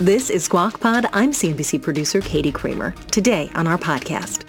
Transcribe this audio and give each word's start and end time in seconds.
This 0.00 0.30
is 0.30 0.44
Squawk 0.44 0.80
Pod. 0.80 1.04
I'm 1.12 1.30
CNBC 1.30 1.82
producer 1.82 2.22
Katie 2.22 2.50
Kramer. 2.50 2.92
Today 3.10 3.50
on 3.54 3.66
our 3.66 3.76
podcast, 3.76 4.44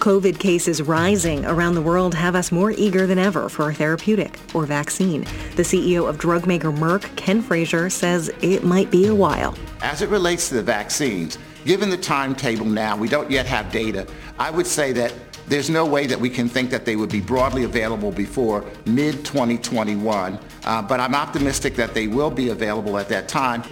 COVID 0.00 0.40
cases 0.40 0.82
rising 0.82 1.46
around 1.46 1.76
the 1.76 1.80
world 1.80 2.16
have 2.16 2.34
us 2.34 2.50
more 2.50 2.72
eager 2.72 3.06
than 3.06 3.16
ever 3.16 3.48
for 3.48 3.70
a 3.70 3.72
therapeutic 3.72 4.40
or 4.54 4.66
vaccine. 4.66 5.20
The 5.54 5.62
CEO 5.62 6.08
of 6.08 6.18
drug 6.18 6.48
maker 6.48 6.72
Merck, 6.72 7.14
Ken 7.14 7.42
Frazier, 7.42 7.88
says 7.90 8.28
it 8.42 8.64
might 8.64 8.90
be 8.90 9.06
a 9.06 9.14
while. 9.14 9.56
As 9.82 10.02
it 10.02 10.08
relates 10.08 10.48
to 10.48 10.56
the 10.56 10.64
vaccines, 10.64 11.38
given 11.64 11.90
the 11.90 11.96
timetable 11.96 12.66
now, 12.66 12.96
we 12.96 13.06
don't 13.06 13.30
yet 13.30 13.46
have 13.46 13.70
data. 13.70 14.04
I 14.36 14.50
would 14.50 14.66
say 14.66 14.90
that 14.94 15.14
there's 15.48 15.70
no 15.70 15.86
way 15.86 16.06
that 16.06 16.20
we 16.20 16.28
can 16.28 16.48
think 16.48 16.70
that 16.70 16.84
they 16.84 16.96
would 16.96 17.10
be 17.10 17.20
broadly 17.20 17.64
available 17.64 18.12
before 18.12 18.64
mid-2021, 18.86 20.40
uh, 20.64 20.82
but 20.82 21.00
I'm 21.00 21.14
optimistic 21.14 21.74
that 21.76 21.94
they 21.94 22.06
will 22.06 22.30
be 22.30 22.50
available 22.50 22.98
at 22.98 23.08
that 23.08 23.28
time. 23.28 23.62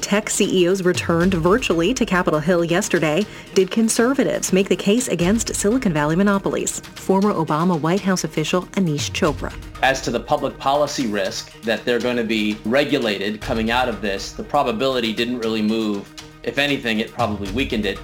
Tech 0.00 0.30
CEOs 0.30 0.82
returned 0.82 1.34
virtually 1.34 1.92
to 1.94 2.06
Capitol 2.06 2.40
Hill 2.40 2.64
yesterday. 2.64 3.26
Did 3.54 3.70
conservatives 3.70 4.52
make 4.52 4.68
the 4.68 4.76
case 4.76 5.08
against 5.08 5.54
Silicon 5.54 5.92
Valley 5.92 6.16
monopolies? 6.16 6.80
Former 6.80 7.32
Obama 7.32 7.78
White 7.78 8.00
House 8.00 8.24
official 8.24 8.62
Aneesh 8.72 9.10
Chopra. 9.10 9.54
As 9.82 10.00
to 10.02 10.10
the 10.10 10.20
public 10.20 10.58
policy 10.58 11.06
risk 11.06 11.60
that 11.62 11.84
they're 11.84 12.00
going 12.00 12.16
to 12.16 12.24
be 12.24 12.58
regulated 12.64 13.40
coming 13.40 13.70
out 13.70 13.88
of 13.88 14.00
this, 14.00 14.32
the 14.32 14.42
probability 14.42 15.12
didn't 15.12 15.38
really 15.38 15.62
move 15.62 16.12
if 16.42 16.58
anything, 16.58 17.00
it 17.00 17.12
probably 17.12 17.50
weakened 17.52 17.86
it. 17.86 17.98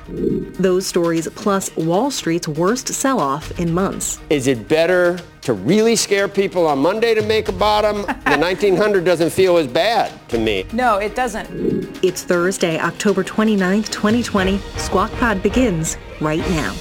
Those 0.55 0.87
stories 0.87 1.29
plus 1.35 1.75
Wall 1.77 2.11
Street's 2.11 2.49
worst 2.49 2.89
sell-off 2.89 3.59
in 3.59 3.73
months. 3.73 4.21
Is 4.31 4.47
it 4.47 4.69
better 4.69 5.19
to 5.43 5.53
really 5.53 5.97
scare 5.97 6.29
people 6.29 6.67
on 6.67 6.79
Monday 6.79 7.15
to 7.15 7.23
make 7.23 7.49
a 7.49 7.53
bottom? 7.53 8.03
the 8.25 8.39
1900 8.39 9.05
doesn't 9.05 9.31
feel 9.31 9.57
as 9.57 9.67
bad 9.67 10.13
to 10.29 10.39
me. 10.39 10.67
No, 10.73 10.99
it 10.99 11.15
doesn't. 11.15 11.99
It's 12.05 12.23
Thursday, 12.23 12.79
October 12.79 13.25
29th, 13.25 13.91
2020. 13.91 14.59
Squawk 14.77 15.11
Pod 15.13 15.43
begins 15.43 15.97
right 16.21 16.47
now. 16.51 16.75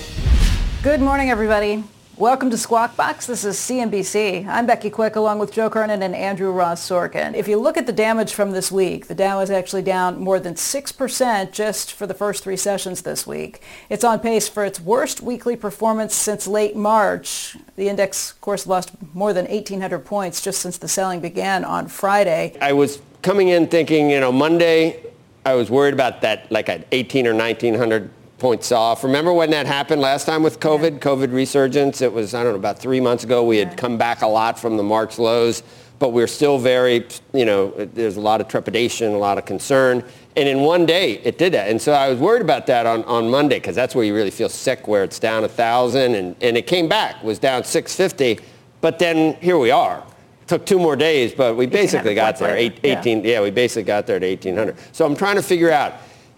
Good 0.81 0.99
morning, 1.01 1.29
everybody. 1.29 1.83
Welcome 2.23 2.51
to 2.51 2.57
Squawk 2.57 2.95
Box. 2.95 3.25
This 3.25 3.43
is 3.43 3.57
CNBC. 3.57 4.47
I'm 4.47 4.65
Becky 4.65 4.89
Quick 4.89 5.17
along 5.17 5.39
with 5.39 5.51
Joe 5.51 5.69
Kernan 5.69 6.01
and 6.01 6.15
Andrew 6.15 6.51
Ross 6.51 6.81
Sorkin. 6.81 7.33
If 7.35 7.49
you 7.49 7.57
look 7.57 7.75
at 7.75 7.85
the 7.85 7.91
damage 7.91 8.33
from 8.33 8.51
this 8.51 8.71
week, 8.71 9.07
the 9.07 9.13
Dow 9.13 9.41
is 9.41 9.51
actually 9.51 9.81
down 9.81 10.21
more 10.21 10.39
than 10.39 10.53
6% 10.53 11.51
just 11.51 11.91
for 11.91 12.07
the 12.07 12.13
first 12.13 12.41
three 12.41 12.55
sessions 12.55 13.01
this 13.01 13.27
week. 13.27 13.61
It's 13.89 14.05
on 14.05 14.21
pace 14.21 14.47
for 14.47 14.63
its 14.63 14.79
worst 14.79 15.19
weekly 15.19 15.57
performance 15.57 16.15
since 16.15 16.47
late 16.47 16.77
March. 16.77 17.57
The 17.75 17.89
index, 17.89 18.31
of 18.31 18.39
course, 18.39 18.65
lost 18.65 18.91
more 19.13 19.33
than 19.33 19.45
1,800 19.47 20.05
points 20.05 20.41
just 20.41 20.61
since 20.61 20.77
the 20.77 20.87
selling 20.87 21.19
began 21.19 21.65
on 21.65 21.89
Friday. 21.89 22.55
I 22.61 22.71
was 22.71 23.01
coming 23.21 23.49
in 23.49 23.67
thinking, 23.67 24.09
you 24.09 24.21
know, 24.21 24.31
Monday, 24.31 25.03
I 25.45 25.55
was 25.55 25.69
worried 25.69 25.93
about 25.93 26.21
that, 26.21 26.49
like 26.49 26.69
at 26.69 26.87
18 26.93 27.27
or 27.27 27.35
1,900 27.35 28.09
points 28.43 28.73
off. 28.73 29.05
Remember 29.05 29.31
when 29.31 29.51
that 29.51 29.65
happened 29.65 30.01
last 30.01 30.25
time 30.25 30.43
with 30.43 30.59
COVID, 30.59 30.91
yeah. 30.91 30.97
COVID 30.97 31.31
resurgence? 31.31 32.01
It 32.01 32.11
was, 32.11 32.33
I 32.33 32.43
don't 32.43 32.51
know, 32.51 32.59
about 32.59 32.77
three 32.77 32.99
months 32.99 33.23
ago. 33.23 33.41
We 33.45 33.55
had 33.55 33.77
come 33.77 33.97
back 33.97 34.21
a 34.21 34.27
lot 34.27 34.59
from 34.59 34.75
the 34.75 34.83
March 34.83 35.17
lows, 35.17 35.63
but 35.97 36.09
we're 36.09 36.27
still 36.27 36.57
very, 36.57 37.07
you 37.31 37.45
know, 37.45 37.69
there's 37.69 38.17
a 38.17 38.19
lot 38.19 38.41
of 38.41 38.49
trepidation, 38.49 39.13
a 39.13 39.17
lot 39.17 39.37
of 39.37 39.45
concern. 39.45 40.03
And 40.35 40.49
in 40.49 40.59
one 40.59 40.85
day, 40.85 41.21
it 41.23 41.37
did 41.37 41.53
that. 41.53 41.69
And 41.69 41.81
so 41.81 41.93
I 41.93 42.09
was 42.09 42.19
worried 42.19 42.41
about 42.41 42.67
that 42.67 42.85
on, 42.85 43.05
on 43.05 43.29
Monday 43.29 43.59
because 43.59 43.77
that's 43.77 43.95
where 43.95 44.03
you 44.03 44.13
really 44.13 44.29
feel 44.29 44.49
sick, 44.49 44.89
where 44.89 45.05
it's 45.05 45.19
down 45.19 45.43
1,000. 45.43 46.13
And, 46.13 46.35
and 46.41 46.57
it 46.57 46.67
came 46.67 46.89
back, 46.89 47.23
was 47.23 47.39
down 47.39 47.63
650. 47.63 48.45
But 48.81 48.99
then 48.99 49.35
here 49.35 49.57
we 49.57 49.71
are. 49.71 50.03
Took 50.47 50.65
two 50.65 50.79
more 50.79 50.97
days, 50.97 51.33
but 51.33 51.55
we 51.55 51.65
basically 51.65 52.13
got 52.13 52.39
there. 52.39 52.57
Eight, 52.57 52.81
18, 52.83 53.23
yeah. 53.23 53.31
yeah, 53.35 53.41
we 53.41 53.51
basically 53.51 53.83
got 53.83 54.05
there 54.05 54.19
to 54.19 54.27
1,800. 54.27 54.75
So 54.91 55.05
I'm 55.05 55.15
trying 55.15 55.37
to 55.37 55.41
figure 55.41 55.71
out, 55.71 55.93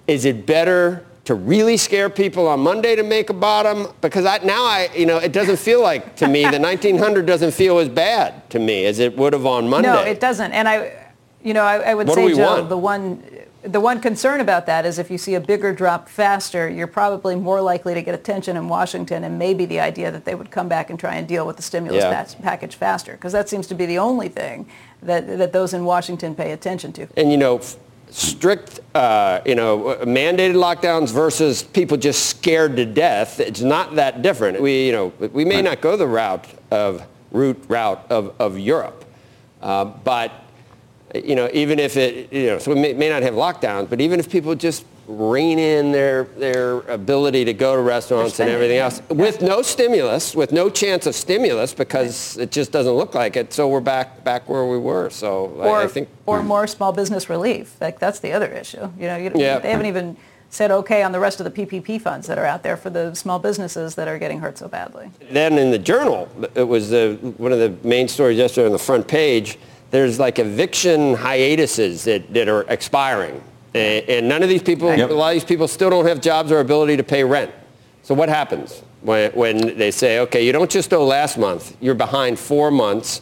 is 0.06 0.25
it 0.25 0.46
better 0.46 1.03
to 1.25 1.36
really 1.36 1.75
scare 1.75 2.09
people 2.09 2.47
on 2.47 2.59
Monday 2.59 2.96
to 2.96 3.03
make 3.03 3.30
a 3.30 3.34
bottom? 3.34 3.88
Because 4.02 4.25
I, 4.25 4.38
now 4.40 4.63
I, 4.63 4.90
you 4.96 5.06
know, 5.06 5.18
it 5.18 5.34
doesn't 5.34 5.58
feel 5.58 5.81
like 5.81 6.16
to 6.18 6.28
me 6.28 6.44
the 6.44 6.59
1900 6.59 7.25
doesn't 7.25 7.52
feel 7.52 7.80
as 7.80 7.90
bad 7.90 8.50
to 8.52 8.59
me 8.59 8.86
as 8.86 9.00
it 9.00 9.18
would 9.18 9.34
have 9.34 9.46
on 9.46 9.68
Monday. 9.68 9.90
No, 9.90 10.02
it 10.02 10.19
doesn't. 10.19 10.52
And 10.52 10.68
I, 10.68 11.06
you 11.44 11.53
know, 11.53 11.64
I, 11.64 11.78
I 11.78 11.94
would 11.94 12.08
what 12.08 12.16
say, 12.16 12.34
Joe, 12.34 12.58
want? 12.58 12.69
the 12.69 12.78
one, 12.78 13.24
the 13.64 13.80
one 13.80 14.00
concern 14.00 14.40
about 14.40 14.68
that 14.68 14.85
is 14.85 15.00
if 15.00 15.09
you 15.09 15.18
see 15.18 15.34
a 15.34 15.40
bigger 15.40 15.74
drop 15.74 16.08
faster, 16.08 16.69
you're 16.69 16.85
probably 16.85 17.35
more 17.35 17.62
likely 17.62 17.96
to 17.96 18.02
get 18.03 18.14
attention 18.14 18.56
in 18.56 18.69
Washington 18.69 19.24
and 19.24 19.40
maybe 19.40 19.66
the 19.66 19.80
idea 19.80 20.12
that 20.12 20.25
they 20.25 20.35
would 20.35 20.52
come 20.52 20.68
back 20.68 20.91
and 20.91 21.00
try 21.00 21.16
and 21.16 21.28
deal 21.28 21.47
with 21.47 21.56
the 21.56 21.64
stimulus 21.64 22.03
yeah. 22.03 22.24
package 22.41 22.75
faster 22.75 23.14
because 23.14 23.31
that 23.34 23.50
seems 23.50 23.66
to 23.68 23.75
be 23.75 23.88
the 23.88 23.97
only 23.97 24.28
thing 24.28 24.68
that, 25.02 25.25
that 25.40 25.53
those 25.53 25.74
in 25.74 25.85
Washington 25.85 26.35
pay 26.35 26.52
attention 26.52 26.94
to. 26.94 27.08
And, 27.18 27.31
you 27.31 27.38
know, 27.38 27.62
strict, 28.16 28.80
uh, 28.96 29.42
you 29.46 29.56
know, 29.56 29.98
mandated 30.03 30.56
lockdowns 30.56 31.12
versus 31.12 31.62
people 31.62 31.98
just 31.98 32.28
scared 32.28 32.78
to 32.78 32.86
death, 32.86 33.42
it's 33.42 33.59
not 33.62 33.96
that 33.96 34.22
different. 34.22 34.62
We, 34.62 34.86
you 34.86 34.94
know, 34.94 35.08
we 35.34 35.44
may 35.44 35.62
not 35.62 35.81
go 35.81 35.98
the 35.98 36.08
route 36.08 36.48
of 36.72 37.06
route 37.31 37.62
route 37.68 38.06
of, 38.09 38.34
of 38.40 38.58
Europe, 38.58 39.03
uh, 39.62 39.84
but 39.84 40.31
you 41.13 41.35
know, 41.35 41.49
even 41.53 41.79
if 41.79 41.97
it, 41.97 42.31
you 42.33 42.47
know, 42.47 42.59
so 42.59 42.73
we 42.73 42.81
may, 42.81 42.93
may 42.93 43.09
not 43.09 43.21
have 43.21 43.35
lockdowns, 43.35 43.89
but 43.89 44.01
even 44.01 44.19
if 44.19 44.29
people 44.29 44.55
just 44.55 44.85
rein 45.07 45.59
in 45.59 45.91
their 45.91 46.23
their 46.23 46.79
ability 46.81 47.45
to 47.45 47.53
go 47.53 47.75
to 47.75 47.81
restaurants 47.81 48.39
and 48.39 48.49
everything 48.49 48.79
else 48.79 49.01
with 49.09 49.41
no 49.41 49.61
stimulus, 49.61 50.33
with 50.33 50.51
no 50.51 50.69
chance 50.69 51.05
of 51.05 51.13
stimulus 51.13 51.75
because 51.75 52.38
it 52.38 52.51
just 52.51 52.71
doesn't 52.71 52.93
look 52.93 53.13
like 53.13 53.35
it. 53.35 53.53
So 53.53 53.67
we're 53.67 53.81
back 53.81 54.23
back 54.23 54.49
where 54.49 54.66
we 54.66 54.79
were. 54.79 55.09
So 55.11 55.47
or, 55.57 55.77
I, 55.77 55.83
I 55.83 55.88
think 55.88 56.09
or 56.25 56.41
more 56.41 56.66
small 56.66 56.91
business 56.91 57.29
relief. 57.29 57.79
Like 57.79 57.99
that's 57.99 58.19
the 58.19 58.31
other 58.31 58.47
issue. 58.47 58.91
You 58.97 59.07
know, 59.07 59.17
you, 59.17 59.31
yeah. 59.35 59.59
they 59.59 59.69
haven't 59.69 59.85
even 59.85 60.17
said 60.49 60.72
okay 60.72 61.03
on 61.03 61.11
the 61.11 61.19
rest 61.19 61.39
of 61.39 61.53
the 61.53 61.66
PPP 61.66 62.01
funds 62.01 62.27
that 62.27 62.37
are 62.37 62.45
out 62.45 62.63
there 62.63 62.77
for 62.77 62.89
the 62.89 63.13
small 63.13 63.39
businesses 63.39 63.95
that 63.95 64.07
are 64.07 64.17
getting 64.17 64.39
hurt 64.39 64.57
so 64.57 64.67
badly. 64.67 65.11
Then 65.31 65.57
in 65.57 65.69
the 65.69 65.79
journal, 65.79 66.29
it 66.55 66.63
was 66.63 66.93
uh, 66.93 67.17
one 67.37 67.51
of 67.51 67.59
the 67.59 67.75
main 67.87 68.07
stories 68.07 68.37
yesterday 68.37 68.66
on 68.66 68.72
the 68.72 68.79
front 68.79 69.07
page. 69.07 69.57
There's 69.95 70.19
like 70.19 70.39
eviction 70.39 71.16
hiatuses 71.16 72.03
that, 72.03 72.33
that 72.33 72.50
are 72.50 72.66
expiring 72.67 73.41
and 73.75 74.29
none 74.29 74.41
of 74.41 74.50
these 74.50 74.63
people, 74.63 74.95
yep. 74.95 75.09
a 75.09 75.13
lot 75.13 75.29
of 75.29 75.35
these 75.35 75.44
people 75.44 75.67
still 75.67 75.89
don't 75.89 76.06
have 76.06 76.22
jobs 76.22 76.51
or 76.51 76.59
ability 76.59 76.97
to 76.97 77.03
pay 77.03 77.23
rent. 77.23 77.51
So 78.03 78.16
what 78.16 78.29
happens 78.29 78.81
when, 79.01 79.31
when 79.31 79.78
they 79.78 79.91
say, 79.91 80.19
okay, 80.19 80.45
you 80.45 80.51
don't 80.51 80.72
just 80.72 80.94
owe 80.94 81.05
last 81.05 81.38
month, 81.38 81.75
you're 81.81 81.95
behind 81.95 82.39
four 82.39 82.72
months, 82.72 83.22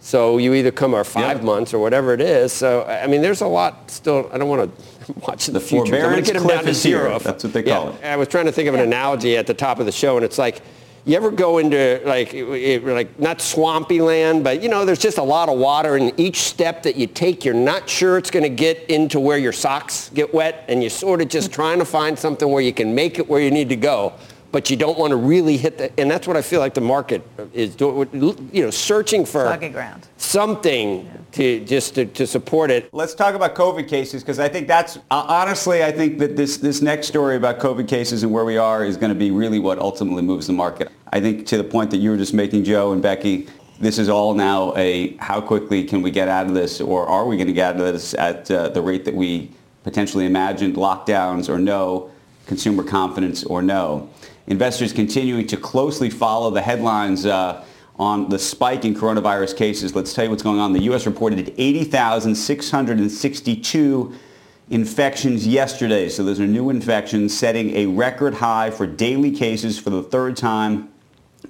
so 0.00 0.38
you 0.38 0.54
either 0.54 0.70
come 0.70 0.94
or 0.94 1.04
five 1.04 1.38
yep. 1.38 1.44
months 1.44 1.74
or 1.74 1.78
whatever 1.78 2.14
it 2.14 2.20
is. 2.20 2.52
So, 2.52 2.84
I 2.84 3.06
mean, 3.06 3.20
there's 3.20 3.40
a 3.40 3.46
lot 3.46 3.90
still, 3.90 4.30
I 4.32 4.38
don't 4.38 4.48
want 4.48 4.74
to 4.74 5.12
watch 5.26 5.46
the, 5.46 5.52
the 5.52 5.60
future. 5.60 5.96
I'm 5.96 6.22
cliff 6.22 6.46
down 6.46 6.64
to 6.64 6.74
zero. 6.74 7.08
zero. 7.08 7.18
That's 7.18 7.44
what 7.44 7.52
they 7.52 7.62
call 7.62 7.90
yeah. 7.90 7.96
it. 7.96 8.04
I 8.04 8.16
was 8.16 8.28
trying 8.28 8.46
to 8.46 8.52
think 8.52 8.68
of 8.68 8.74
an 8.74 8.80
analogy 8.80 9.36
at 9.36 9.46
the 9.46 9.54
top 9.54 9.80
of 9.80 9.86
the 9.86 9.92
show, 9.92 10.16
and 10.16 10.24
it's 10.24 10.38
like, 10.38 10.62
you 11.06 11.16
ever 11.16 11.30
go 11.30 11.58
into 11.58 12.00
like 12.04 12.32
like 12.32 13.18
not 13.18 13.40
swampy 13.40 14.00
land, 14.00 14.42
but 14.42 14.62
you 14.62 14.68
know 14.68 14.84
there's 14.84 14.98
just 14.98 15.18
a 15.18 15.22
lot 15.22 15.48
of 15.48 15.58
water, 15.58 15.96
and 15.96 16.18
each 16.18 16.40
step 16.40 16.82
that 16.84 16.96
you 16.96 17.06
take, 17.06 17.44
you're 17.44 17.54
not 17.54 17.88
sure 17.88 18.16
it's 18.16 18.30
going 18.30 18.42
to 18.42 18.48
get 18.48 18.88
into 18.90 19.20
where 19.20 19.38
your 19.38 19.52
socks 19.52 20.10
get 20.14 20.32
wet, 20.32 20.64
and 20.68 20.82
you're 20.82 20.90
sort 20.90 21.20
of 21.20 21.28
just 21.28 21.52
trying 21.52 21.78
to 21.78 21.84
find 21.84 22.18
something 22.18 22.48
where 22.48 22.62
you 22.62 22.72
can 22.72 22.94
make 22.94 23.18
it 23.18 23.28
where 23.28 23.40
you 23.40 23.50
need 23.50 23.68
to 23.68 23.76
go 23.76 24.14
but 24.54 24.70
you 24.70 24.76
don't 24.76 24.96
want 24.96 25.10
to 25.10 25.16
really 25.16 25.56
hit 25.56 25.78
the, 25.78 26.00
and 26.00 26.08
that's 26.08 26.28
what 26.28 26.36
I 26.36 26.40
feel 26.40 26.60
like 26.60 26.74
the 26.74 26.80
market 26.80 27.26
is 27.52 27.74
doing, 27.74 28.08
you 28.52 28.62
know, 28.62 28.70
searching 28.70 29.26
for 29.26 29.48
ground. 29.72 30.06
Something 30.34 31.08
to 31.30 31.64
just 31.64 31.94
to, 31.94 32.06
to 32.06 32.26
support 32.26 32.68
it. 32.68 32.92
Let's 32.92 33.14
talk 33.14 33.36
about 33.36 33.54
COVID 33.54 33.86
cases 33.86 34.24
because 34.24 34.40
I 34.40 34.48
think 34.48 34.66
that's, 34.66 34.96
uh, 34.96 35.24
honestly, 35.28 35.84
I 35.84 35.92
think 35.92 36.18
that 36.18 36.36
this, 36.36 36.56
this 36.56 36.82
next 36.82 37.06
story 37.06 37.36
about 37.36 37.60
COVID 37.60 37.86
cases 37.86 38.24
and 38.24 38.32
where 38.32 38.44
we 38.44 38.56
are 38.56 38.84
is 38.84 38.96
going 38.96 39.12
to 39.12 39.18
be 39.18 39.30
really 39.30 39.60
what 39.60 39.78
ultimately 39.78 40.22
moves 40.22 40.48
the 40.48 40.52
market. 40.52 40.90
I 41.12 41.20
think 41.20 41.46
to 41.46 41.56
the 41.56 41.62
point 41.62 41.92
that 41.92 41.98
you 41.98 42.10
were 42.10 42.16
just 42.16 42.34
making, 42.34 42.64
Joe 42.64 42.92
and 42.92 43.00
Becky, 43.00 43.46
this 43.78 43.96
is 43.96 44.08
all 44.08 44.34
now 44.34 44.74
a 44.76 45.16
how 45.18 45.40
quickly 45.40 45.84
can 45.84 46.02
we 46.02 46.10
get 46.10 46.26
out 46.26 46.46
of 46.46 46.54
this 46.54 46.80
or 46.80 47.06
are 47.06 47.26
we 47.26 47.36
going 47.36 47.46
to 47.46 47.52
get 47.52 47.76
out 47.76 47.80
of 47.80 47.92
this 47.92 48.12
at 48.14 48.50
uh, 48.50 48.70
the 48.70 48.82
rate 48.82 49.04
that 49.04 49.14
we 49.14 49.52
potentially 49.84 50.26
imagined, 50.26 50.74
lockdowns 50.74 51.48
or 51.48 51.60
no, 51.60 52.10
consumer 52.46 52.82
confidence 52.82 53.44
or 53.44 53.62
no 53.62 54.10
investors 54.46 54.92
continuing 54.92 55.46
to 55.46 55.56
closely 55.56 56.10
follow 56.10 56.50
the 56.50 56.60
headlines 56.60 57.24
uh, 57.24 57.64
on 57.98 58.28
the 58.28 58.38
spike 58.38 58.84
in 58.84 58.94
coronavirus 58.94 59.56
cases. 59.56 59.94
Let's 59.94 60.12
tell 60.12 60.24
you 60.24 60.30
what's 60.30 60.42
going 60.42 60.58
on. 60.58 60.72
The 60.72 60.82
U.S. 60.82 61.06
reported 61.06 61.54
80,662 61.56 64.14
infections 64.70 65.46
yesterday. 65.46 66.08
So 66.08 66.24
those 66.24 66.40
are 66.40 66.46
new 66.46 66.70
infections, 66.70 67.36
setting 67.36 67.76
a 67.76 67.86
record 67.86 68.34
high 68.34 68.70
for 68.70 68.86
daily 68.86 69.30
cases 69.30 69.78
for 69.78 69.90
the 69.90 70.02
third 70.02 70.36
time 70.36 70.90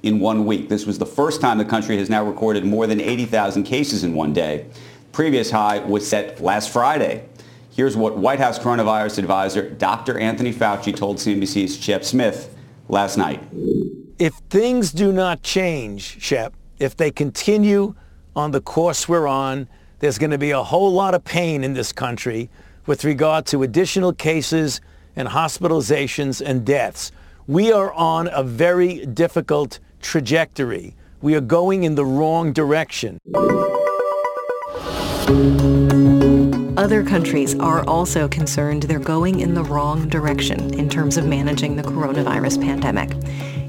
in 0.02 0.20
one 0.20 0.44
week. 0.44 0.69
This 0.69 0.87
was 0.87 0.99
the 0.99 1.06
first 1.06 1.41
time 1.41 1.58
the 1.58 1.64
country 1.64 1.96
has 1.99 2.11
now 2.11 2.25
recorded 2.25 2.64
more 2.64 2.87
than 2.87 3.00
80,000 3.00 3.64
cases 3.64 4.05
in 4.05 4.14
one 4.14 4.32
day. 4.32 4.67
Previous 5.12 5.50
high 5.50 5.79
was 5.79 6.06
set 6.06 6.43
last 6.43 6.70
Friday. 6.70 7.26
Here's 7.70 7.96
what 7.96 8.19
White 8.19 8.38
House 8.38 8.58
coronavirus 8.58 9.19
advisor 9.19 9.70
Dr. 9.70 10.19
Anthony 10.19 10.52
Fauci 10.52 10.94
told 10.94 11.17
CNBC's 11.17 11.82
Shep 11.82 12.05
Smith 12.05 12.55
last 12.88 13.17
night. 13.17 13.43
If 14.19 14.34
things 14.49 14.93
do 14.93 15.12
not 15.12 15.43
change, 15.43 16.22
Shep, 16.22 16.55
if 16.78 16.96
they 16.96 17.11
continue 17.11 17.96
on 18.37 18.52
the 18.52 18.61
course 18.61 19.08
we're 19.08 19.26
on, 19.26 19.69
there's 19.99 20.19
going 20.19 20.31
to 20.31 20.38
be 20.38 20.52
a 20.52 20.62
whole 20.62 20.93
lot 20.93 21.14
of 21.14 21.25
pain 21.25 21.64
in 21.64 21.75
this 21.75 21.93
country 21.93 22.49
with 22.87 23.02
regard 23.02 23.44
to 23.46 23.64
additional 23.64 24.12
cases 24.12 24.81
and 25.16 25.26
hospitalizations 25.26 26.40
and 26.40 26.64
deaths. 26.64 27.11
We 27.49 27.72
are 27.72 27.93
on 27.93 28.28
a 28.32 28.44
very 28.44 29.05
difficult 29.05 29.81
trajectory. 30.00 30.94
We 31.20 31.34
are 31.34 31.40
going 31.40 31.82
in 31.82 31.96
the 31.96 32.05
wrong 32.05 32.52
direction. 32.52 33.19
Other 36.76 37.02
countries 37.02 37.58
are 37.58 37.84
also 37.88 38.28
concerned 38.28 38.84
they're 38.84 38.99
going 39.00 39.40
in 39.40 39.55
the 39.55 39.64
wrong 39.64 40.08
direction 40.08 40.75
in 40.75 40.88
terms 40.88 41.17
of 41.17 41.26
managing 41.26 41.76
the 41.76 41.82
coronavirus 41.82 42.60
pandemic. 42.60 43.10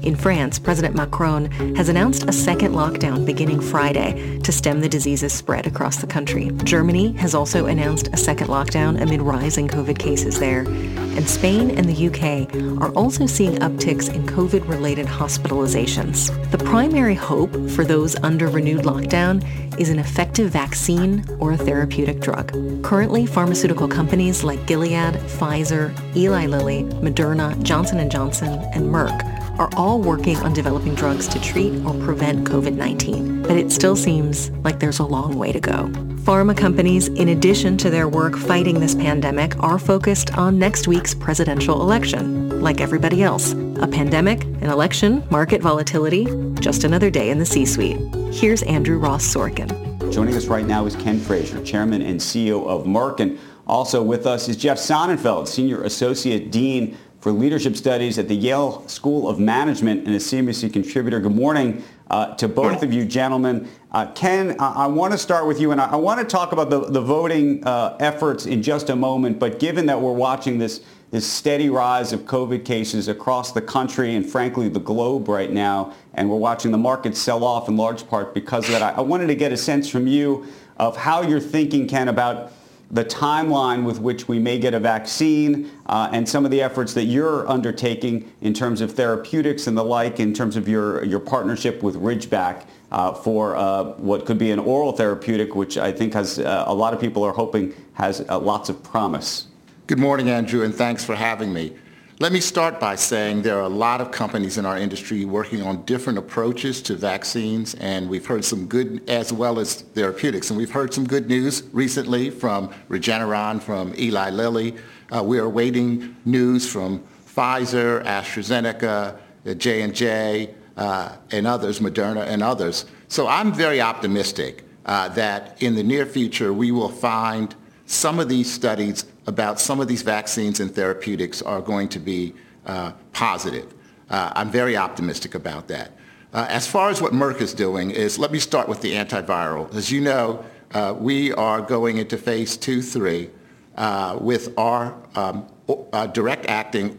In 0.02 0.14
France, 0.14 0.58
President 0.58 0.94
Macron 0.94 1.50
has 1.76 1.88
announced 1.88 2.28
a 2.28 2.32
second 2.32 2.74
lockdown 2.74 3.24
beginning 3.24 3.60
Friday 3.60 4.38
to 4.40 4.52
stem 4.52 4.80
the 4.80 4.88
disease's 4.88 5.32
spread 5.32 5.66
across 5.66 5.96
the 5.96 6.06
country. 6.06 6.50
Germany 6.64 7.12
has 7.14 7.34
also 7.34 7.66
announced 7.66 8.08
a 8.12 8.16
second 8.16 8.48
lockdown 8.48 9.00
amid 9.00 9.22
rising 9.22 9.68
COVID 9.68 9.98
cases 9.98 10.38
there. 10.38 10.60
And 10.60 11.28
Spain 11.28 11.70
and 11.70 11.88
the 11.88 12.06
UK 12.08 12.82
are 12.82 12.92
also 12.92 13.26
seeing 13.26 13.56
upticks 13.56 14.12
in 14.14 14.26
COVID-related 14.26 15.06
hospitalizations. 15.06 16.30
The 16.50 16.58
primary 16.58 17.14
hope 17.14 17.52
for 17.70 17.84
those 17.84 18.16
under 18.16 18.48
renewed 18.48 18.84
lockdown 18.84 19.42
is 19.80 19.88
an 19.88 19.98
effective 19.98 20.50
vaccine 20.50 21.24
or 21.40 21.52
a 21.52 21.56
therapeutic 21.56 22.20
drug. 22.20 22.52
Currently, 22.82 23.26
pharmaceutical 23.26 23.88
companies 23.88 24.44
like 24.44 24.66
Gilead, 24.66 25.14
Pfizer, 25.14 25.94
Eli 26.14 26.46
Lilly, 26.46 26.84
Moderna, 26.84 27.60
Johnson 27.62 28.08
& 28.10 28.10
Johnson, 28.10 28.60
and 28.74 28.84
Merck 28.84 29.45
are 29.58 29.70
all 29.76 30.00
working 30.00 30.36
on 30.38 30.52
developing 30.52 30.94
drugs 30.94 31.26
to 31.28 31.40
treat 31.40 31.74
or 31.84 31.94
prevent 32.04 32.46
COVID-19, 32.46 33.46
but 33.46 33.56
it 33.56 33.72
still 33.72 33.96
seems 33.96 34.50
like 34.64 34.80
there's 34.80 34.98
a 34.98 35.04
long 35.04 35.38
way 35.38 35.52
to 35.52 35.60
go. 35.60 35.88
Pharma 36.26 36.56
companies, 36.56 37.08
in 37.08 37.28
addition 37.28 37.76
to 37.76 37.90
their 37.90 38.08
work 38.08 38.36
fighting 38.36 38.80
this 38.80 38.94
pandemic, 38.94 39.56
are 39.62 39.78
focused 39.78 40.36
on 40.36 40.58
next 40.58 40.88
week's 40.88 41.14
presidential 41.14 41.80
election. 41.80 42.60
Like 42.60 42.80
everybody 42.80 43.22
else, 43.22 43.52
a 43.52 43.86
pandemic, 43.86 44.42
an 44.42 44.64
election, 44.64 45.22
market 45.30 45.62
volatility, 45.62 46.26
just 46.60 46.84
another 46.84 47.10
day 47.10 47.30
in 47.30 47.38
the 47.38 47.46
C-suite. 47.46 47.98
Here's 48.34 48.62
Andrew 48.64 48.98
Ross 48.98 49.24
Sorkin. 49.24 49.86
Joining 50.12 50.34
us 50.34 50.46
right 50.46 50.66
now 50.66 50.86
is 50.86 50.96
Ken 50.96 51.18
Frazier, 51.20 51.62
Chairman 51.62 52.02
and 52.02 52.18
CEO 52.18 52.66
of 52.66 52.86
Merck. 52.86 53.20
And 53.20 53.38
also 53.66 54.02
with 54.02 54.26
us 54.26 54.48
is 54.48 54.56
Jeff 54.56 54.78
Sonnenfeld, 54.78 55.46
Senior 55.46 55.82
Associate 55.82 56.50
Dean 56.50 56.96
for 57.26 57.32
Leadership 57.32 57.74
Studies 57.74 58.20
at 58.20 58.28
the 58.28 58.36
Yale 58.36 58.86
School 58.86 59.28
of 59.28 59.40
Management 59.40 60.06
and 60.06 60.14
a 60.14 60.18
CNBC 60.20 60.72
contributor. 60.72 61.18
Good 61.18 61.34
morning 61.34 61.82
uh, 62.08 62.36
to 62.36 62.46
both 62.46 62.84
of 62.84 62.92
you 62.92 63.04
gentlemen. 63.04 63.68
Uh, 63.90 64.12
Ken, 64.12 64.54
I, 64.60 64.84
I 64.84 64.86
want 64.86 65.10
to 65.10 65.18
start 65.18 65.48
with 65.48 65.60
you, 65.60 65.72
and 65.72 65.80
I, 65.80 65.86
I 65.86 65.96
want 65.96 66.20
to 66.20 66.24
talk 66.24 66.52
about 66.52 66.70
the, 66.70 66.88
the 66.88 67.00
voting 67.00 67.66
uh, 67.66 67.96
efforts 67.98 68.46
in 68.46 68.62
just 68.62 68.90
a 68.90 68.94
moment, 68.94 69.40
but 69.40 69.58
given 69.58 69.86
that 69.86 70.00
we're 70.00 70.12
watching 70.12 70.58
this, 70.58 70.82
this 71.10 71.26
steady 71.26 71.68
rise 71.68 72.12
of 72.12 72.20
COVID 72.20 72.64
cases 72.64 73.08
across 73.08 73.50
the 73.50 73.60
country 73.60 74.14
and 74.14 74.24
frankly 74.24 74.68
the 74.68 74.78
globe 74.78 75.26
right 75.26 75.50
now, 75.50 75.94
and 76.14 76.30
we're 76.30 76.36
watching 76.36 76.70
the 76.70 76.78
market 76.78 77.16
sell 77.16 77.42
off 77.42 77.68
in 77.68 77.76
large 77.76 78.06
part 78.08 78.34
because 78.34 78.66
of 78.66 78.70
that, 78.70 78.82
I, 78.82 78.90
I 78.90 79.00
wanted 79.00 79.26
to 79.26 79.34
get 79.34 79.50
a 79.50 79.56
sense 79.56 79.88
from 79.88 80.06
you 80.06 80.46
of 80.76 80.96
how 80.96 81.22
you're 81.22 81.40
thinking, 81.40 81.88
Ken, 81.88 82.06
about 82.06 82.52
the 82.90 83.04
timeline 83.04 83.84
with 83.84 84.00
which 84.00 84.28
we 84.28 84.38
may 84.38 84.58
get 84.58 84.72
a 84.72 84.78
vaccine 84.78 85.70
uh, 85.86 86.08
and 86.12 86.28
some 86.28 86.44
of 86.44 86.50
the 86.50 86.62
efforts 86.62 86.94
that 86.94 87.04
you're 87.04 87.48
undertaking 87.48 88.30
in 88.42 88.54
terms 88.54 88.80
of 88.80 88.92
therapeutics 88.92 89.66
and 89.66 89.76
the 89.76 89.82
like 89.82 90.20
in 90.20 90.32
terms 90.32 90.56
of 90.56 90.68
your, 90.68 91.04
your 91.04 91.18
partnership 91.18 91.82
with 91.82 91.96
Ridgeback 91.96 92.66
uh, 92.92 93.12
for 93.12 93.56
uh, 93.56 93.84
what 93.94 94.24
could 94.24 94.38
be 94.38 94.52
an 94.52 94.60
oral 94.60 94.92
therapeutic, 94.92 95.54
which 95.56 95.76
I 95.76 95.90
think 95.90 96.14
has 96.14 96.38
uh, 96.38 96.64
a 96.66 96.74
lot 96.74 96.94
of 96.94 97.00
people 97.00 97.24
are 97.24 97.32
hoping 97.32 97.74
has 97.94 98.24
uh, 98.28 98.38
lots 98.38 98.68
of 98.68 98.82
promise. 98.82 99.48
Good 99.88 99.98
morning, 99.98 100.30
Andrew, 100.30 100.62
and 100.62 100.74
thanks 100.74 101.04
for 101.04 101.16
having 101.16 101.52
me. 101.52 101.76
Let 102.18 102.32
me 102.32 102.40
start 102.40 102.80
by 102.80 102.94
saying 102.94 103.42
there 103.42 103.58
are 103.58 103.64
a 103.64 103.68
lot 103.68 104.00
of 104.00 104.10
companies 104.10 104.56
in 104.56 104.64
our 104.64 104.78
industry 104.78 105.26
working 105.26 105.60
on 105.60 105.84
different 105.84 106.18
approaches 106.18 106.80
to 106.82 106.94
vaccines, 106.94 107.74
and 107.74 108.08
we've 108.08 108.24
heard 108.24 108.42
some 108.42 108.66
good 108.66 109.06
as 109.06 109.34
well 109.34 109.58
as 109.58 109.82
therapeutics. 109.82 110.48
And 110.48 110.56
we've 110.56 110.70
heard 110.70 110.94
some 110.94 111.06
good 111.06 111.28
news 111.28 111.64
recently 111.74 112.30
from 112.30 112.70
Regeneron, 112.88 113.60
from 113.60 113.94
Eli 113.98 114.30
Lilly. 114.30 114.76
Uh, 115.14 115.22
we 115.22 115.38
are 115.38 115.44
awaiting 115.44 116.16
news 116.24 116.66
from 116.66 117.04
Pfizer, 117.26 118.02
AstraZeneca, 118.06 119.18
J&J, 119.58 120.54
uh, 120.78 121.16
and 121.32 121.46
others, 121.46 121.80
Moderna 121.80 122.26
and 122.26 122.42
others. 122.42 122.86
So 123.08 123.28
I'm 123.28 123.52
very 123.52 123.82
optimistic 123.82 124.64
uh, 124.86 125.10
that 125.10 125.62
in 125.62 125.74
the 125.74 125.82
near 125.82 126.06
future 126.06 126.54
we 126.54 126.72
will 126.72 126.88
find 126.88 127.54
some 127.84 128.18
of 128.18 128.30
these 128.30 128.50
studies 128.50 129.04
about 129.26 129.60
some 129.60 129.80
of 129.80 129.88
these 129.88 130.02
vaccines 130.02 130.60
and 130.60 130.74
therapeutics 130.74 131.42
are 131.42 131.60
going 131.60 131.88
to 131.88 131.98
be 131.98 132.34
uh, 132.66 132.92
positive. 133.12 133.74
Uh, 134.08 134.32
I'm 134.34 134.50
very 134.50 134.76
optimistic 134.76 135.34
about 135.34 135.68
that. 135.68 135.92
Uh, 136.32 136.46
as 136.48 136.66
far 136.66 136.90
as 136.90 137.00
what 137.00 137.12
Merck 137.12 137.40
is 137.40 137.54
doing 137.54 137.90
is, 137.90 138.18
let 138.18 138.30
me 138.30 138.38
start 138.38 138.68
with 138.68 138.80
the 138.80 138.92
antiviral. 138.92 139.72
As 139.74 139.90
you 139.90 140.00
know, 140.00 140.44
uh, 140.74 140.94
we 140.96 141.32
are 141.32 141.60
going 141.60 141.98
into 141.98 142.16
phase 142.16 142.56
two, 142.56 142.82
three 142.82 143.30
uh, 143.76 144.18
with 144.20 144.52
our 144.58 144.94
um, 145.14 145.46
uh, 145.92 146.06
direct-acting 146.08 146.98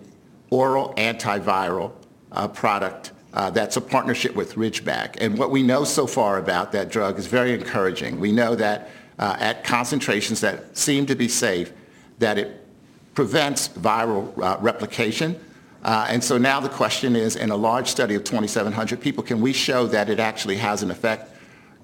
oral 0.50 0.94
antiviral 0.96 1.92
product 2.54 3.12
that's 3.54 3.78
a 3.78 3.82
partnership 3.82 4.36
with 4.36 4.56
Ridgeback. 4.56 5.18
And 5.22 5.38
what 5.38 5.52
we 5.52 5.62
know 5.62 5.84
so 5.84 6.08
far 6.08 6.38
about 6.38 6.72
that 6.72 6.90
drug 6.90 7.20
is 7.20 7.28
very 7.28 7.54
encouraging. 7.54 8.20
We 8.20 8.32
know 8.32 8.56
that 8.56 8.90
at 9.20 9.64
concentrations 9.64 10.42
that 10.42 10.76
seem 10.76 11.06
to 11.06 11.16
be 11.16 11.28
safe, 11.28 11.72
that 12.20 12.38
it 12.38 12.66
prevents 13.14 13.70
viral 13.70 14.38
uh, 14.42 14.58
replication. 14.60 15.40
Uh, 15.84 16.06
and 16.10 16.24
so 16.24 16.38
now 16.38 16.60
the 16.60 16.70
question 16.70 17.16
is, 17.16 17.36
in 17.36 17.50
a 17.50 17.56
large 17.56 17.88
study 17.88 18.16
of 18.16 18.24
2,700 18.24 19.00
people, 19.00 19.24
can 19.24 19.42
we 19.42 19.54
show 19.54 19.88
that 19.88 20.10
it 20.10 20.20
actually 20.20 20.58
has 20.58 20.84
an 20.84 20.92
effect 20.92 21.32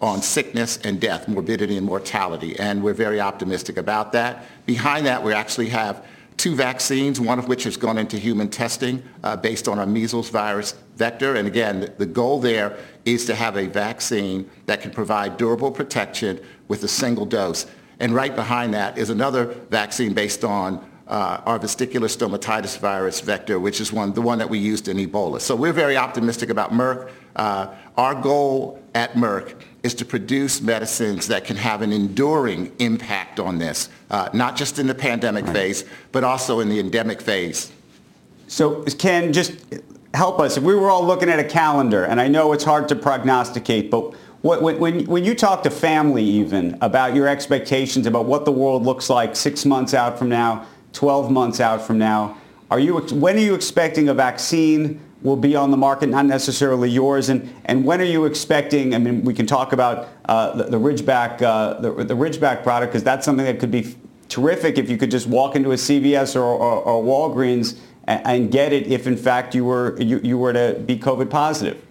on 0.01 0.21
sickness 0.21 0.77
and 0.83 0.99
death, 0.99 1.27
morbidity 1.27 1.77
and 1.77 1.85
mortality? 1.85 2.57
And 2.59 2.83
we're 2.83 2.93
very 2.93 3.21
optimistic 3.21 3.77
about 3.77 4.11
that. 4.11 4.45
Behind 4.65 5.05
that, 5.05 5.23
we 5.23 5.33
actually 5.33 5.69
have 5.69 6.05
two 6.37 6.55
vaccines, 6.55 7.19
one 7.19 7.39
of 7.39 7.47
which 7.47 7.63
has 7.63 7.77
gone 7.77 7.97
into 7.97 8.17
human 8.17 8.49
testing 8.49 9.03
uh, 9.23 9.35
based 9.35 9.67
on 9.67 9.79
a 9.79 9.85
measles 9.85 10.29
virus 10.29 10.75
vector. 10.95 11.35
And 11.35 11.47
again, 11.47 11.93
the 11.97 12.05
goal 12.05 12.39
there 12.39 12.77
is 13.05 13.25
to 13.25 13.35
have 13.35 13.57
a 13.57 13.67
vaccine 13.67 14.49
that 14.65 14.81
can 14.81 14.91
provide 14.91 15.37
durable 15.37 15.71
protection 15.71 16.39
with 16.67 16.83
a 16.83 16.87
single 16.87 17.25
dose. 17.25 17.65
And 18.03 18.13
right 18.13 18.35
behind 18.35 18.73
that 18.73 18.97
is 18.97 19.09
another 19.09 19.45
vaccine 19.69 20.13
based 20.13 20.43
on 20.43 20.85
uh, 21.07 21.39
our 21.45 21.57
vesicular 21.57 22.09
stomatitis 22.09 22.77
virus 22.77 23.21
vector, 23.21 23.61
which 23.61 23.79
is 23.79 23.93
one, 23.93 24.11
the 24.11 24.21
one 24.21 24.39
that 24.39 24.49
we 24.49 24.59
used 24.59 24.89
in 24.89 24.97
Ebola. 24.97 25.39
So 25.39 25.55
we're 25.55 25.71
very 25.71 25.95
optimistic 25.95 26.49
about 26.49 26.73
Merck. 26.73 27.09
Uh, 27.37 27.73
our 27.95 28.13
goal 28.13 28.83
at 28.93 29.13
Merck 29.13 29.55
is 29.83 29.93
to 29.93 30.03
produce 30.03 30.59
medicines 30.59 31.29
that 31.29 31.45
can 31.45 31.55
have 31.55 31.81
an 31.81 31.93
enduring 31.93 32.73
impact 32.79 33.39
on 33.39 33.57
this, 33.57 33.87
uh, 34.11 34.27
not 34.33 34.57
just 34.57 34.79
in 34.79 34.87
the 34.87 34.95
pandemic 34.95 35.45
right. 35.45 35.53
phase, 35.53 35.85
but 36.11 36.25
also 36.25 36.59
in 36.59 36.67
the 36.67 36.81
endemic 36.81 37.21
phase. 37.21 37.71
So 38.47 38.83
Ken, 38.83 39.31
just 39.31 39.53
help 40.13 40.41
us. 40.41 40.57
If 40.57 40.63
we 40.63 40.75
were 40.75 40.89
all 40.89 41.05
looking 41.05 41.29
at 41.29 41.39
a 41.39 41.45
calendar, 41.45 42.03
and 42.03 42.19
I 42.19 42.27
know 42.27 42.51
it's 42.51 42.65
hard 42.65 42.89
to 42.89 42.97
prognosticate, 42.97 43.89
but 43.89 44.13
when, 44.43 44.77
when, 44.77 45.05
when 45.05 45.23
you 45.23 45.35
talk 45.35 45.63
to 45.63 45.69
family 45.69 46.23
even 46.23 46.77
about 46.81 47.15
your 47.15 47.29
expectations 47.29 48.05
about 48.05 48.25
what 48.25 48.43
the 48.43 48.51
world 48.51 48.83
looks 48.83 49.09
like 49.09 49.37
six 49.37 49.63
months 49.63 49.93
out 49.93 50.19
from 50.19 50.27
now, 50.27 50.67
12 50.91 51.31
months 51.31 51.61
out 51.61 51.81
from 51.81 51.97
now, 51.97 52.37
are 52.69 52.79
you, 52.79 52.97
when 52.97 53.37
are 53.37 53.39
you 53.39 53.55
expecting 53.55 54.09
a 54.09 54.13
vaccine 54.13 54.99
will 55.21 55.37
be 55.37 55.55
on 55.55 55.71
the 55.71 55.77
market, 55.77 56.09
not 56.09 56.25
necessarily 56.25 56.89
yours? 56.89 57.29
And, 57.29 57.53
and 57.65 57.85
when 57.85 58.01
are 58.01 58.05
you 58.05 58.25
expecting, 58.25 58.93
I 58.93 58.97
mean, 58.97 59.23
we 59.23 59.33
can 59.33 59.45
talk 59.45 59.71
about 59.71 60.09
uh, 60.25 60.57
the, 60.57 60.63
the, 60.65 60.77
Ridgeback, 60.79 61.41
uh, 61.41 61.79
the, 61.79 62.03
the 62.03 62.15
Ridgeback 62.15 62.63
product, 62.63 62.91
because 62.91 63.03
that's 63.03 63.23
something 63.23 63.45
that 63.45 63.61
could 63.61 63.71
be 63.71 63.95
terrific 64.27 64.77
if 64.77 64.89
you 64.89 64.97
could 64.97 65.11
just 65.11 65.27
walk 65.27 65.55
into 65.55 65.71
a 65.71 65.75
CVS 65.75 66.35
or, 66.35 66.41
or, 66.41 66.81
or 66.81 67.01
Walgreens 67.03 67.79
and, 68.07 68.27
and, 68.27 68.51
get 68.51 68.73
it 68.73 68.87
if 68.87 69.07
in 69.07 69.15
fact 69.15 69.55
you 69.55 69.63
were, 69.63 69.95
you, 70.01 70.19
you 70.21 70.37
were 70.37 70.51
to 70.51 70.81
be 70.85 70.97
COVID 70.97 71.29
positive. 71.29 71.82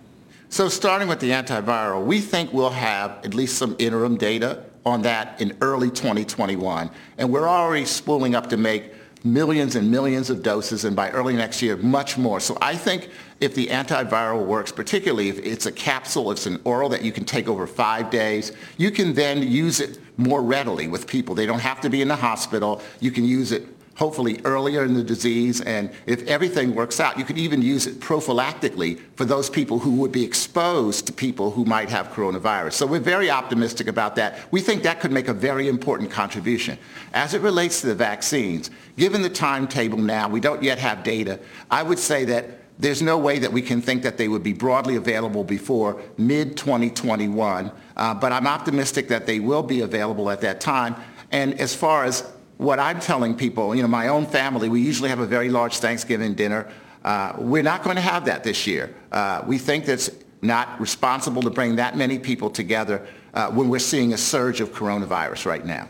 So 0.52 0.68
starting 0.68 1.08
with 1.08 1.20
the 1.20 1.30
antiviral, 1.30 2.04
we 2.04 2.20
think 2.20 2.52
we'll 2.52 2.68
have 2.68 3.24
at 3.24 3.32
least 3.32 3.56
some 3.56 3.74
interim 3.78 4.18
data 4.18 4.62
on 4.84 5.00
that 5.00 5.40
in 5.40 5.56
early 5.62 5.88
2021. 5.88 6.90
And 7.16 7.32
we're 7.32 7.48
already 7.48 7.86
spooling 7.86 8.34
up 8.34 8.50
to 8.50 8.58
make 8.58 8.92
millions 9.24 9.76
and 9.76 9.90
millions 9.90 10.28
of 10.28 10.42
doses, 10.42 10.84
and 10.84 10.94
by 10.94 11.10
early 11.12 11.34
next 11.34 11.62
year, 11.62 11.78
much 11.78 12.18
more. 12.18 12.38
So 12.38 12.58
I 12.60 12.76
think 12.76 13.08
if 13.40 13.54
the 13.54 13.68
antiviral 13.68 14.44
works, 14.44 14.70
particularly 14.70 15.30
if 15.30 15.38
it's 15.38 15.64
a 15.64 15.72
capsule, 15.72 16.30
it's 16.30 16.44
an 16.44 16.60
oral 16.64 16.90
that 16.90 17.00
you 17.00 17.12
can 17.12 17.24
take 17.24 17.48
over 17.48 17.66
five 17.66 18.10
days, 18.10 18.52
you 18.76 18.90
can 18.90 19.14
then 19.14 19.42
use 19.42 19.80
it 19.80 20.00
more 20.18 20.42
readily 20.42 20.86
with 20.86 21.06
people. 21.06 21.34
They 21.34 21.46
don't 21.46 21.60
have 21.60 21.80
to 21.80 21.88
be 21.88 22.02
in 22.02 22.08
the 22.08 22.16
hospital. 22.16 22.82
You 23.00 23.10
can 23.10 23.24
use 23.24 23.52
it 23.52 23.71
hopefully 23.94 24.40
earlier 24.44 24.84
in 24.84 24.94
the 24.94 25.04
disease. 25.04 25.60
And 25.60 25.90
if 26.06 26.26
everything 26.26 26.74
works 26.74 27.00
out, 27.00 27.18
you 27.18 27.24
could 27.24 27.38
even 27.38 27.62
use 27.62 27.86
it 27.86 28.00
prophylactically 28.00 29.00
for 29.16 29.24
those 29.24 29.50
people 29.50 29.78
who 29.78 29.92
would 29.96 30.12
be 30.12 30.24
exposed 30.24 31.06
to 31.06 31.12
people 31.12 31.50
who 31.50 31.64
might 31.64 31.90
have 31.90 32.08
coronavirus. 32.08 32.72
So 32.74 32.86
we're 32.86 33.00
very 33.00 33.30
optimistic 33.30 33.86
about 33.86 34.16
that. 34.16 34.38
We 34.50 34.60
think 34.60 34.82
that 34.82 35.00
could 35.00 35.12
make 35.12 35.28
a 35.28 35.34
very 35.34 35.68
important 35.68 36.10
contribution. 36.10 36.78
As 37.12 37.34
it 37.34 37.42
relates 37.42 37.80
to 37.82 37.88
the 37.88 37.94
vaccines, 37.94 38.70
given 38.96 39.22
the 39.22 39.30
timetable 39.30 39.98
now, 39.98 40.28
we 40.28 40.40
don't 40.40 40.62
yet 40.62 40.78
have 40.78 41.02
data. 41.02 41.38
I 41.70 41.82
would 41.82 41.98
say 41.98 42.24
that 42.26 42.58
there's 42.78 43.02
no 43.02 43.18
way 43.18 43.38
that 43.38 43.52
we 43.52 43.62
can 43.62 43.80
think 43.80 44.02
that 44.02 44.16
they 44.16 44.28
would 44.28 44.42
be 44.42 44.52
broadly 44.52 44.96
available 44.96 45.44
before 45.44 46.02
mid-2021, 46.16 47.72
uh, 47.96 48.14
but 48.14 48.32
I'm 48.32 48.46
optimistic 48.46 49.08
that 49.08 49.26
they 49.26 49.38
will 49.38 49.62
be 49.62 49.82
available 49.82 50.30
at 50.30 50.40
that 50.40 50.60
time. 50.60 50.96
And 51.30 51.58
as 51.60 51.74
far 51.74 52.04
as 52.04 52.30
what 52.58 52.78
I'm 52.78 53.00
telling 53.00 53.34
people, 53.34 53.74
you 53.74 53.82
know, 53.82 53.88
my 53.88 54.08
own 54.08 54.26
family, 54.26 54.68
we 54.68 54.80
usually 54.80 55.08
have 55.08 55.18
a 55.18 55.26
very 55.26 55.48
large 55.48 55.78
Thanksgiving 55.78 56.34
dinner. 56.34 56.68
Uh, 57.04 57.34
we're 57.38 57.62
not 57.62 57.82
going 57.82 57.96
to 57.96 58.02
have 58.02 58.24
that 58.26 58.44
this 58.44 58.66
year. 58.66 58.94
Uh, 59.10 59.42
we 59.46 59.58
think 59.58 59.84
that's 59.84 60.10
not 60.40 60.80
responsible 60.80 61.42
to 61.42 61.50
bring 61.50 61.76
that 61.76 61.96
many 61.96 62.18
people 62.18 62.50
together 62.50 63.06
uh, 63.34 63.50
when 63.50 63.68
we're 63.68 63.78
seeing 63.78 64.12
a 64.12 64.18
surge 64.18 64.60
of 64.60 64.72
coronavirus 64.72 65.46
right 65.46 65.64
now. 65.64 65.88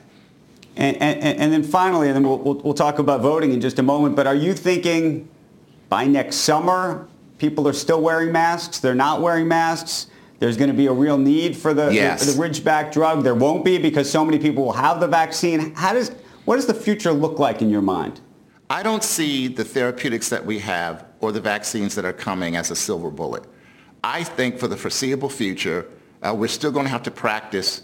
And, 0.77 0.97
and, 1.03 1.39
and 1.39 1.53
then 1.53 1.63
finally, 1.63 2.09
and 2.09 2.17
then 2.17 2.23
we'll, 2.23 2.39
we'll, 2.39 2.55
we'll 2.55 2.75
talk 2.75 2.99
about 2.99 3.21
voting 3.21 3.53
in 3.53 3.61
just 3.61 3.79
a 3.79 3.83
moment, 3.83 4.17
but 4.17 4.27
are 4.27 4.35
you 4.35 4.55
thinking 4.55 5.29
by 5.91 6.07
next 6.07 6.37
summer, 6.37 7.07
people 7.37 7.69
are 7.69 7.75
still 7.75 8.01
wearing 8.01 8.33
masks, 8.33 8.79
they're 8.79 8.95
not 8.95 9.21
wearing 9.21 9.49
masks? 9.49 10.07
There's 10.39 10.57
going 10.57 10.71
to 10.71 10.77
be 10.77 10.87
a 10.87 10.93
real 10.93 11.19
need 11.19 11.57
for 11.57 11.73
the, 11.73 11.95
yes. 11.95 12.27
the, 12.27 12.33
the 12.33 12.43
Ridgeback 12.43 12.91
drug. 12.91 13.23
There 13.23 13.35
won't 13.35 13.65
be 13.65 13.79
because 13.79 14.11
so 14.11 14.25
many 14.25 14.41
people 14.41 14.65
will 14.65 14.73
have 14.73 14.99
the 14.99 15.07
vaccine. 15.07 15.73
How 15.75 15.93
does, 15.93 16.11
what 16.45 16.57
does 16.57 16.67
the 16.67 16.75
future 16.75 17.13
look 17.13 17.39
like 17.39 17.63
in 17.63 17.71
your 17.71 17.83
mind? 17.83 18.21
I 18.69 18.83
don't 18.83 19.05
see 19.05 19.49
the 19.49 19.65
therapeutics 19.65 20.29
that 20.31 20.45
we 20.45 20.59
have 20.61 21.05
or 21.21 21.31
the 21.31 21.41
vaccines 21.41 21.95
that 21.95 22.05
are 22.05 22.13
coming 22.13 22.57
as 22.57 22.71
a 22.71 22.77
silver 22.77 23.11
bullet. 23.11 23.45
I 24.03 24.25
think 24.25 24.59
for 24.59 24.67
the 24.67 24.77
foreseeable 24.77 25.29
future, 25.29 25.87
uh, 26.23 26.35
we're 26.35 26.49
still 26.49 26.73
going 26.73 26.87
to 26.87 26.91
have 26.91 27.03
to 27.05 27.11
practice 27.11 27.83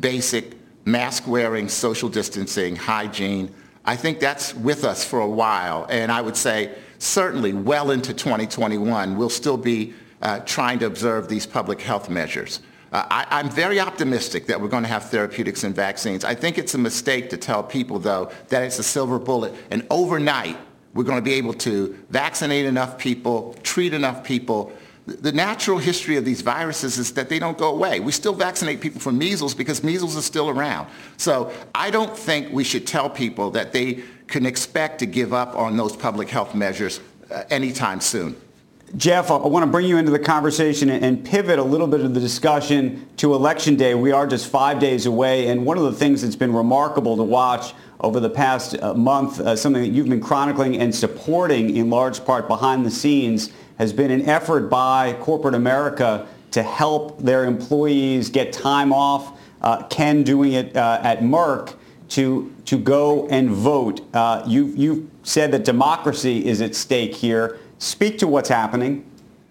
basic 0.00 0.56
mask 0.84 1.26
wearing, 1.26 1.68
social 1.68 2.08
distancing, 2.08 2.74
hygiene. 2.74 3.54
I 3.84 3.96
think 3.96 4.18
that's 4.18 4.54
with 4.54 4.84
us 4.84 5.04
for 5.04 5.20
a 5.20 5.28
while. 5.28 5.86
And 5.90 6.10
I 6.10 6.20
would 6.20 6.36
say 6.36 6.74
certainly 6.98 7.52
well 7.52 7.90
into 7.90 8.12
2021, 8.12 9.16
we'll 9.16 9.28
still 9.28 9.56
be 9.56 9.94
uh, 10.22 10.40
trying 10.40 10.78
to 10.80 10.86
observe 10.86 11.28
these 11.28 11.46
public 11.46 11.80
health 11.80 12.10
measures. 12.10 12.60
I, 12.92 13.40
am 13.40 13.48
very 13.48 13.78
optimistic 13.78 14.46
that 14.46 14.60
we're 14.60 14.68
going 14.68 14.82
to 14.82 14.88
have 14.88 15.10
therapeutics 15.10 15.62
and 15.62 15.74
vaccines. 15.74 16.24
I 16.24 16.34
think 16.34 16.58
it's 16.58 16.74
a 16.74 16.78
mistake 16.78 17.30
to 17.30 17.36
tell 17.36 17.62
people, 17.62 17.98
though, 17.98 18.30
that 18.48 18.62
it's 18.64 18.78
a 18.78 18.82
silver 18.82 19.18
bullet 19.18 19.54
and 19.70 19.86
overnight 19.90 20.56
we're 20.92 21.04
going 21.04 21.18
to 21.18 21.22
be 21.22 21.34
able 21.34 21.54
to 21.54 21.96
vaccinate 22.10 22.66
enough 22.66 22.98
people, 22.98 23.54
treat 23.62 23.94
enough 23.94 24.24
people. 24.24 24.72
The 25.06 25.30
natural 25.30 25.78
history 25.78 26.16
of 26.16 26.24
these 26.24 26.40
viruses 26.40 26.98
is 26.98 27.12
that 27.12 27.28
they 27.28 27.38
don't 27.38 27.56
go 27.56 27.72
away. 27.72 28.00
We 28.00 28.10
still 28.10 28.34
vaccinate 28.34 28.80
people 28.80 29.00
for 29.00 29.12
measles 29.12 29.54
because 29.54 29.84
measles 29.84 30.16
is 30.16 30.24
still 30.24 30.48
around. 30.48 30.88
So 31.16 31.52
I 31.74 31.90
don't 31.90 32.16
think 32.16 32.52
we 32.52 32.64
should 32.64 32.88
tell 32.88 33.08
people 33.08 33.52
that 33.52 33.72
they 33.72 34.02
can 34.26 34.46
expect 34.46 34.98
to 35.00 35.06
give 35.06 35.32
up 35.32 35.54
on 35.56 35.76
those 35.76 35.96
public 35.96 36.28
health 36.28 36.54
measures 36.54 37.00
uh, 37.30 37.44
anytime 37.50 38.00
soon. 38.00 38.36
Jeff, 38.96 39.30
I 39.30 39.36
want 39.36 39.62
to 39.62 39.70
bring 39.70 39.86
you 39.86 39.98
into 39.98 40.10
the 40.10 40.18
conversation 40.18 40.90
and 40.90 41.24
pivot 41.24 41.60
a 41.60 41.62
little 41.62 41.86
bit 41.86 42.00
of 42.00 42.12
the 42.12 42.18
discussion 42.18 43.06
to 43.18 43.34
Election 43.34 43.76
Day. 43.76 43.94
We 43.94 44.10
are 44.10 44.26
just 44.26 44.48
five 44.48 44.80
days 44.80 45.06
away, 45.06 45.46
and 45.46 45.64
one 45.64 45.78
of 45.78 45.84
the 45.84 45.92
things 45.92 46.22
that's 46.22 46.34
been 46.34 46.52
remarkable 46.52 47.16
to 47.16 47.22
watch 47.22 47.72
over 48.00 48.18
the 48.18 48.30
past 48.30 48.74
uh, 48.82 48.92
month, 48.94 49.38
uh, 49.38 49.54
something 49.54 49.82
that 49.82 49.90
you've 49.90 50.08
been 50.08 50.20
chronicling 50.20 50.76
and 50.76 50.92
supporting 50.92 51.76
in 51.76 51.88
large 51.88 52.24
part 52.24 52.48
behind 52.48 52.84
the 52.84 52.90
scenes, 52.90 53.52
has 53.78 53.92
been 53.92 54.10
an 54.10 54.28
effort 54.28 54.68
by 54.68 55.12
corporate 55.20 55.54
America 55.54 56.26
to 56.50 56.62
help 56.64 57.20
their 57.20 57.44
employees 57.44 58.28
get 58.28 58.52
time 58.52 58.92
off. 58.92 59.38
Uh, 59.62 59.84
Ken 59.84 60.24
doing 60.24 60.54
it 60.54 60.76
uh, 60.76 61.00
at 61.04 61.20
Merck 61.20 61.76
to 62.08 62.52
to 62.64 62.76
go 62.76 63.28
and 63.28 63.50
vote. 63.50 64.00
Uh, 64.12 64.42
you've 64.48 64.76
you've 64.76 65.08
said 65.22 65.52
that 65.52 65.64
democracy 65.64 66.44
is 66.44 66.60
at 66.60 66.74
stake 66.74 67.14
here. 67.14 67.60
Speak 67.80 68.18
to 68.18 68.28
what's 68.28 68.48
happening. 68.48 69.04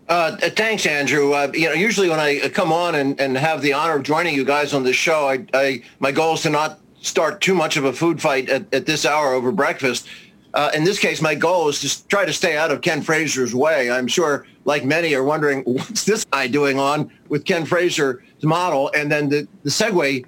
Uh, 0.08 0.38
thanks, 0.38 0.86
Andrew. 0.86 1.34
Uh, 1.34 1.52
you 1.54 1.66
know, 1.66 1.74
usually 1.74 2.10
when 2.10 2.20
I 2.20 2.48
come 2.50 2.72
on 2.72 2.96
and, 2.96 3.20
and 3.20 3.36
have 3.36 3.62
the 3.62 3.74
honor 3.74 3.98
of 3.98 4.04
joining 4.04 4.36
you 4.36 4.46
guys 4.46 4.74
on 4.74 4.84
this 4.84 4.96
show, 4.96 5.28
I, 5.28 5.46
I 5.54 5.84
my 6.00 6.12
goal 6.12 6.36
is 6.36 6.44
to 6.44 6.52
not 6.52 6.80
start 7.02 7.42
too 7.42 7.56
much 7.56 7.76
of 7.76 7.86
a 7.86 7.94
food 7.94 8.22
fight 8.22 8.48
at, 8.50 8.72
at 8.74 8.86
this 8.86 9.04
hour 9.06 9.34
over 9.34 9.52
breakfast. 9.52 10.08
Uh, 10.54 10.70
in 10.76 10.84
this 10.84 11.00
case, 11.00 11.22
my 11.22 11.34
goal 11.34 11.70
is 11.70 11.80
to 11.82 12.08
try 12.08 12.24
to 12.24 12.34
stay 12.34 12.56
out 12.56 12.72
of 12.72 12.82
Ken 12.82 13.02
Frazier's 13.02 13.54
way. 13.54 13.90
I'm 13.90 14.08
sure, 14.08 14.46
like 14.66 14.86
many, 14.86 15.16
are 15.16 15.24
wondering 15.24 15.62
what's 15.66 16.06
this 16.06 16.24
guy 16.26 16.48
doing 16.48 16.80
on 16.80 17.12
with 17.30 17.46
Ken 17.46 17.66
Frazier's 17.66 18.22
model. 18.44 18.92
And 18.96 19.12
then 19.12 19.30
the, 19.30 19.48
the 19.64 19.70
segue 19.70 20.26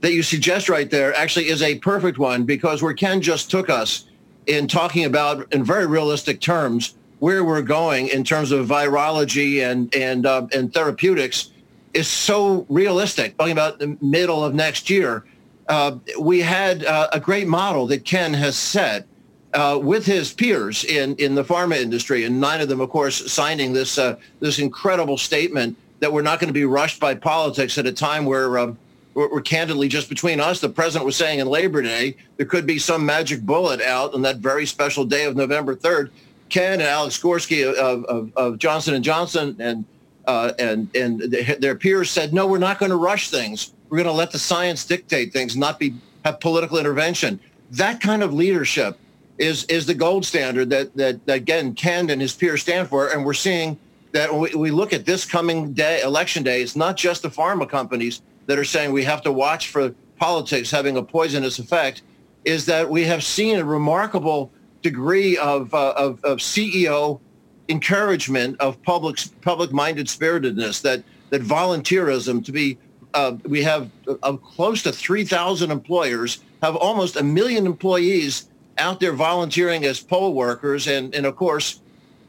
that 0.00 0.12
you 0.12 0.22
suggest 0.22 0.70
right 0.70 0.90
there 0.90 1.14
actually 1.14 1.48
is 1.48 1.60
a 1.62 1.78
perfect 1.78 2.18
one 2.18 2.44
because 2.44 2.82
where 2.82 2.94
Ken 2.94 3.20
just 3.20 3.50
took 3.50 3.68
us 3.68 4.06
in 4.46 4.68
talking 4.68 5.04
about, 5.04 5.52
in 5.52 5.64
very 5.64 5.86
realistic 5.86 6.40
terms, 6.40 6.94
where 7.22 7.44
we're 7.44 7.62
going 7.62 8.08
in 8.08 8.24
terms 8.24 8.50
of 8.50 8.66
virology 8.66 9.62
and 9.62 9.94
and 9.94 10.26
uh, 10.26 10.44
and 10.52 10.74
therapeutics 10.74 11.52
is 11.94 12.08
so 12.08 12.66
realistic. 12.68 13.38
Talking 13.38 13.52
about 13.52 13.78
the 13.78 13.96
middle 14.00 14.44
of 14.44 14.56
next 14.56 14.90
year, 14.90 15.24
uh, 15.68 15.98
we 16.18 16.40
had 16.40 16.84
uh, 16.84 17.10
a 17.12 17.20
great 17.20 17.46
model 17.46 17.86
that 17.86 18.04
Ken 18.04 18.34
has 18.34 18.56
set 18.56 19.06
uh, 19.54 19.78
with 19.80 20.04
his 20.04 20.32
peers 20.32 20.82
in 20.82 21.14
in 21.14 21.36
the 21.36 21.44
pharma 21.44 21.76
industry, 21.80 22.24
and 22.24 22.40
nine 22.40 22.60
of 22.60 22.68
them, 22.68 22.80
of 22.80 22.90
course, 22.90 23.30
signing 23.30 23.72
this 23.72 23.98
uh, 23.98 24.16
this 24.40 24.58
incredible 24.58 25.16
statement 25.16 25.76
that 26.00 26.12
we're 26.12 26.22
not 26.22 26.40
going 26.40 26.48
to 26.48 26.52
be 26.52 26.64
rushed 26.64 26.98
by 26.98 27.14
politics 27.14 27.78
at 27.78 27.86
a 27.86 27.92
time 27.92 28.24
where. 28.24 28.58
Um, 28.58 28.78
we're, 29.14 29.42
candidly 29.42 29.88
just 29.88 30.08
between 30.08 30.40
us. 30.40 30.58
The 30.58 30.70
president 30.70 31.04
was 31.04 31.16
saying 31.16 31.38
in 31.38 31.46
Labor 31.46 31.82
Day 31.82 32.16
there 32.38 32.46
could 32.46 32.64
be 32.64 32.78
some 32.78 33.04
magic 33.04 33.42
bullet 33.42 33.82
out 33.82 34.14
on 34.14 34.22
that 34.22 34.38
very 34.38 34.64
special 34.64 35.04
day 35.04 35.26
of 35.26 35.36
November 35.36 35.76
3rd 35.76 36.08
Ken 36.52 36.74
and 36.74 36.82
Alex 36.82 37.18
Gorsky 37.18 37.66
of, 37.66 38.04
of, 38.04 38.32
of 38.36 38.58
Johnson 38.58 38.94
and 38.94 39.02
Johnson 39.02 39.56
and 39.58 39.84
uh, 40.26 40.52
and 40.60 40.94
and 40.94 41.20
their 41.20 41.74
peers 41.74 42.08
said, 42.08 42.32
no, 42.32 42.46
we're 42.46 42.58
not 42.58 42.78
going 42.78 42.90
to 42.90 42.96
rush 42.96 43.30
things. 43.30 43.72
We're 43.88 43.96
going 43.96 44.06
to 44.06 44.12
let 44.12 44.30
the 44.30 44.38
science 44.38 44.84
dictate 44.84 45.32
things, 45.32 45.56
not 45.56 45.80
be 45.80 45.94
have 46.24 46.38
political 46.38 46.78
intervention. 46.78 47.40
That 47.72 48.00
kind 48.00 48.22
of 48.22 48.32
leadership 48.32 48.98
is 49.38 49.64
is 49.64 49.86
the 49.86 49.94
gold 49.94 50.24
standard 50.24 50.70
that 50.70 50.94
that, 50.96 51.26
that 51.26 51.34
again 51.34 51.74
Ken 51.74 52.10
and 52.10 52.20
his 52.20 52.34
peers 52.34 52.62
stand 52.62 52.88
for, 52.88 53.08
and 53.08 53.24
we're 53.24 53.34
seeing 53.34 53.78
that 54.12 54.30
when 54.30 54.42
we, 54.42 54.54
we 54.54 54.70
look 54.70 54.92
at 54.92 55.06
this 55.06 55.24
coming 55.24 55.72
day, 55.72 56.02
election 56.02 56.42
day, 56.42 56.62
it's 56.62 56.76
not 56.76 56.96
just 56.96 57.22
the 57.22 57.30
pharma 57.30 57.68
companies 57.68 58.20
that 58.46 58.58
are 58.58 58.64
saying 58.64 58.92
we 58.92 59.04
have 59.04 59.22
to 59.22 59.32
watch 59.32 59.68
for 59.68 59.94
politics 60.18 60.70
having 60.70 60.98
a 60.98 61.02
poisonous 61.02 61.58
effect. 61.58 62.02
Is 62.44 62.66
that 62.66 62.88
we 62.90 63.04
have 63.04 63.24
seen 63.24 63.56
a 63.56 63.64
remarkable 63.64 64.50
degree 64.82 65.36
of, 65.38 65.72
uh, 65.74 65.94
of, 65.96 66.22
of 66.24 66.38
CEO 66.38 67.20
encouragement 67.68 68.60
of 68.60 68.82
public 68.82 69.18
public-minded 69.40 70.08
spiritedness 70.08 70.82
that 70.82 71.02
that 71.30 71.40
volunteerism 71.42 72.44
to 72.44 72.52
be 72.52 72.76
uh, 73.14 73.36
we 73.44 73.62
have 73.62 73.90
uh, 74.22 74.36
close 74.36 74.82
to 74.82 74.92
3,000 74.92 75.70
employers 75.70 76.40
have 76.62 76.76
almost 76.76 77.16
a 77.16 77.22
million 77.22 77.66
employees 77.66 78.48
out 78.78 79.00
there 79.00 79.12
volunteering 79.12 79.84
as 79.84 80.00
poll 80.00 80.34
workers 80.34 80.86
and, 80.86 81.14
and 81.14 81.26
of 81.26 81.36
course 81.36 81.80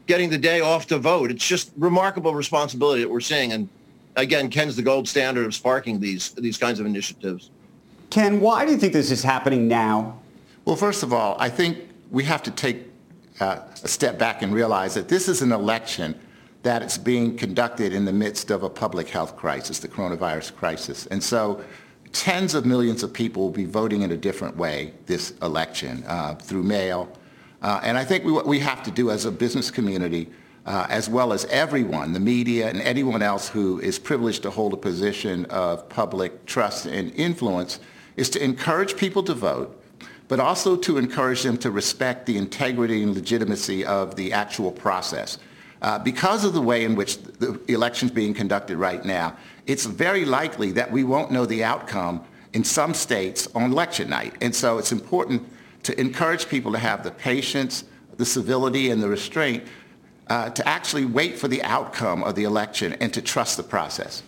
getting 0.06 0.28
the 0.28 0.38
day 0.38 0.60
off 0.60 0.86
to 0.86 0.98
vote. 0.98 1.30
It's 1.30 1.46
just 1.46 1.72
remarkable 1.76 2.34
responsibility 2.34 3.02
that 3.02 3.08
we're 3.08 3.20
seeing. 3.20 3.52
And 3.52 3.68
again, 4.16 4.50
Ken's 4.50 4.76
the 4.76 4.82
gold 4.82 5.08
standard 5.08 5.46
of 5.46 5.54
sparking 5.54 5.98
these, 5.98 6.30
these 6.32 6.58
kinds 6.58 6.78
of 6.78 6.86
initiatives. 6.86 7.50
Ken, 8.10 8.40
why 8.40 8.66
do 8.66 8.72
you 8.72 8.76
think 8.76 8.92
this 8.92 9.10
is 9.10 9.22
happening 9.22 9.66
now? 9.66 10.18
Well, 10.66 10.76
first 10.76 11.02
of 11.02 11.12
all, 11.12 11.36
I 11.38 11.48
think 11.48 11.78
we 12.14 12.22
have 12.22 12.44
to 12.44 12.50
take 12.52 12.86
uh, 13.40 13.58
a 13.82 13.88
step 13.88 14.18
back 14.18 14.42
and 14.42 14.54
realize 14.54 14.94
that 14.94 15.08
this 15.08 15.28
is 15.28 15.42
an 15.42 15.50
election 15.50 16.14
that 16.62 16.80
is 16.80 16.96
being 16.96 17.36
conducted 17.36 17.92
in 17.92 18.04
the 18.04 18.12
midst 18.12 18.52
of 18.52 18.62
a 18.62 18.70
public 18.70 19.08
health 19.08 19.36
crisis, 19.36 19.80
the 19.80 19.88
coronavirus 19.88 20.54
crisis. 20.54 21.06
And 21.06 21.22
so 21.22 21.62
tens 22.12 22.54
of 22.54 22.64
millions 22.64 23.02
of 23.02 23.12
people 23.12 23.42
will 23.42 23.50
be 23.50 23.64
voting 23.64 24.02
in 24.02 24.12
a 24.12 24.16
different 24.16 24.56
way 24.56 24.94
this 25.06 25.34
election 25.42 26.04
uh, 26.06 26.36
through 26.36 26.62
mail. 26.62 27.10
Uh, 27.60 27.80
and 27.82 27.98
I 27.98 28.04
think 28.04 28.24
we, 28.24 28.30
what 28.30 28.46
we 28.46 28.60
have 28.60 28.84
to 28.84 28.92
do 28.92 29.10
as 29.10 29.24
a 29.24 29.32
business 29.32 29.70
community 29.70 30.30
uh, 30.66 30.86
as 30.88 31.08
well 31.08 31.32
as 31.32 31.44
everyone, 31.46 32.12
the 32.12 32.20
media 32.20 32.68
and 32.68 32.80
anyone 32.80 33.22
else 33.22 33.48
who 33.48 33.80
is 33.80 33.98
privileged 33.98 34.42
to 34.44 34.50
hold 34.50 34.72
a 34.72 34.76
position 34.76 35.44
of 35.46 35.86
public 35.88 36.46
trust 36.46 36.86
and 36.86 37.12
influence, 37.16 37.80
is 38.16 38.30
to 38.30 38.42
encourage 38.42 38.96
people 38.96 39.22
to 39.24 39.34
vote, 39.34 39.83
but 40.28 40.40
also 40.40 40.76
to 40.76 40.98
encourage 40.98 41.42
them 41.42 41.56
to 41.58 41.70
respect 41.70 42.26
the 42.26 42.36
integrity 42.36 43.02
and 43.02 43.14
legitimacy 43.14 43.84
of 43.84 44.16
the 44.16 44.32
actual 44.32 44.72
process. 44.72 45.38
Uh, 45.82 45.98
because 45.98 46.44
of 46.44 46.54
the 46.54 46.62
way 46.62 46.84
in 46.84 46.94
which 46.94 47.18
the 47.22 47.60
election 47.68 48.08
is 48.08 48.14
being 48.14 48.32
conducted 48.32 48.78
right 48.78 49.04
now, 49.04 49.36
it's 49.66 49.84
very 49.84 50.24
likely 50.24 50.72
that 50.72 50.90
we 50.90 51.04
won't 51.04 51.30
know 51.30 51.44
the 51.44 51.62
outcome 51.62 52.24
in 52.54 52.64
some 52.64 52.94
states 52.94 53.48
on 53.54 53.70
election 53.70 54.08
night. 54.08 54.34
And 54.40 54.54
so 54.54 54.78
it's 54.78 54.92
important 54.92 55.46
to 55.82 55.98
encourage 56.00 56.48
people 56.48 56.72
to 56.72 56.78
have 56.78 57.04
the 57.04 57.10
patience, 57.10 57.84
the 58.16 58.24
civility, 58.24 58.90
and 58.90 59.02
the 59.02 59.08
restraint 59.08 59.64
uh, 60.28 60.48
to 60.50 60.66
actually 60.66 61.04
wait 61.04 61.38
for 61.38 61.48
the 61.48 61.62
outcome 61.62 62.24
of 62.24 62.34
the 62.34 62.44
election 62.44 62.94
and 62.94 63.12
to 63.12 63.20
trust 63.20 63.56
the 63.58 63.62
process. 63.62 64.22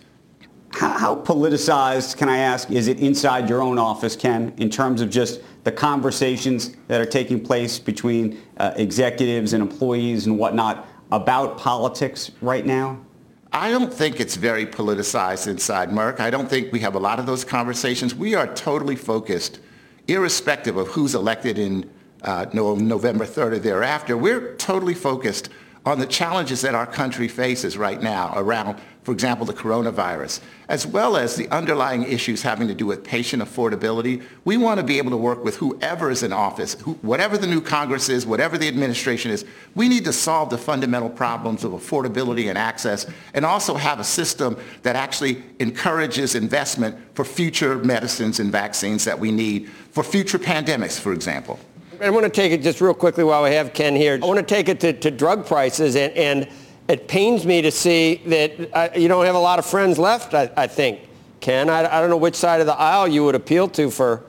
How, 0.73 0.89
how, 0.89 1.15
politicized, 1.15 2.17
can 2.17 2.29
I 2.29 2.37
ask, 2.39 2.69
is 2.69 2.87
it 2.87 2.99
inside 2.99 3.49
your 3.49 3.61
own 3.61 3.79
office, 3.79 4.15
Ken, 4.15 4.53
in 4.57 4.69
terms 4.69 5.01
of 5.01 5.09
just 5.09 5.41
the 5.67 5.71
conversations 5.73 6.77
that 6.87 7.01
are 7.01 7.05
taking 7.05 7.43
place 7.43 7.77
between 7.77 8.41
uh, 8.55 8.71
executives 8.77 9.51
and 9.51 9.61
employees 9.61 10.25
and 10.25 10.39
whatnot 10.39 10.87
about 11.11 11.57
politics 11.57 12.31
right 12.39 12.65
now? 12.65 12.97
I 13.51 13.69
don't 13.69 13.93
think 13.93 14.21
it's 14.21 14.37
very 14.37 14.65
politicized 14.65 15.45
inside 15.47 15.89
Merck. 15.89 16.21
I 16.21 16.29
don't 16.29 16.49
think 16.49 16.71
we 16.71 16.79
have 16.79 16.95
a 16.95 16.99
lot 16.99 17.19
of 17.19 17.25
those 17.25 17.43
conversations. 17.43 18.15
We 18.15 18.33
are 18.33 18.47
totally 18.55 18.95
focused, 18.95 19.59
irrespective 20.07 20.77
of 20.77 20.87
who's 20.87 21.15
elected 21.15 21.59
in 21.59 21.89
uh, 22.21 22.45
November 22.53 23.25
3rd 23.25 23.51
or 23.51 23.59
thereafter. 23.59 24.15
We're 24.15 24.55
totally 24.55 24.93
focused 24.93 25.49
on 25.85 25.99
the 25.99 26.05
challenges 26.05 26.61
that 26.61 26.75
our 26.75 26.87
country 26.87 27.27
faces 27.27 27.77
right 27.77 28.01
now 28.01 28.31
around, 28.37 28.79
for 29.07 29.13
example, 29.13 29.45
the 29.45 29.53
coronavirus, 29.53 30.41
as 30.67 30.85
well 30.85 31.15
as 31.15 31.37
the 31.37 31.47
underlying 31.47 32.03
issues 32.03 32.41
having 32.41 32.67
to 32.67 32.73
do 32.73 32.85
with 32.85 33.05
patient 33.05 33.41
affordability. 33.41 34.21
We 34.43 34.57
want 34.57 34.81
to 34.81 34.85
be 34.85 34.97
able 34.97 35.11
to 35.11 35.17
work 35.17 35.45
with 35.45 35.55
whoever 35.55 36.11
is 36.11 36.23
in 36.23 36.33
office, 36.33 36.73
who, 36.73 36.95
whatever 36.95 37.37
the 37.37 37.47
new 37.47 37.61
Congress 37.61 38.09
is, 38.09 38.25
whatever 38.25 38.57
the 38.57 38.67
administration 38.67 39.31
is. 39.31 39.45
We 39.75 39.87
need 39.87 40.03
to 40.03 40.11
solve 40.11 40.49
the 40.49 40.57
fundamental 40.57 41.09
problems 41.09 41.63
of 41.63 41.71
affordability 41.71 42.49
and 42.49 42.57
access 42.57 43.05
and 43.33 43.45
also 43.45 43.75
have 43.75 44.01
a 44.01 44.03
system 44.03 44.57
that 44.81 44.97
actually 44.97 45.41
encourages 45.59 46.35
investment 46.35 46.97
for 47.13 47.23
future 47.23 47.77
medicines 47.77 48.41
and 48.41 48.51
vaccines 48.51 49.05
that 49.05 49.17
we 49.17 49.31
need 49.31 49.69
for 49.69 50.03
future 50.03 50.37
pandemics, 50.37 50.99
for 50.99 51.13
example. 51.13 51.57
I 52.01 52.09
want 52.09 52.25
to 52.25 52.29
take 52.29 52.51
it 52.51 52.61
just 52.61 52.81
real 52.81 52.93
quickly 52.93 53.23
while 53.23 53.41
we 53.41 53.51
have 53.51 53.73
Ken 53.73 53.95
here. 53.95 54.19
I 54.21 54.25
want 54.25 54.37
to 54.37 54.43
take 54.43 54.67
it 54.67 54.81
to, 54.81 54.91
to 54.91 55.09
drug 55.11 55.45
prices, 55.45 55.95
and, 55.95 56.11
and, 56.11 56.49
it 56.87 57.07
pains 57.07 57.45
me 57.45 57.61
to 57.61 57.71
see 57.71 58.21
that 58.27 58.69
uh, 58.73 58.89
you 58.95 59.07
don't 59.07 59.25
have 59.25 59.35
a 59.35 59.39
lot 59.39 59.59
of 59.59 59.65
friends 59.65 59.97
left, 59.99 60.33
I, 60.33 60.49
I 60.55 60.67
think. 60.67 61.01
Ken, 61.39 61.69
I, 61.69 61.85
I, 61.85 62.01
don't 62.01 62.09
know 62.09 62.17
which 62.17 62.35
side 62.35 62.61
of 62.61 62.65
the 62.65 62.77
aisle 62.77 63.07
you 63.07 63.23
would 63.25 63.35
appeal 63.35 63.67
to 63.69 63.91
for, 63.91 64.23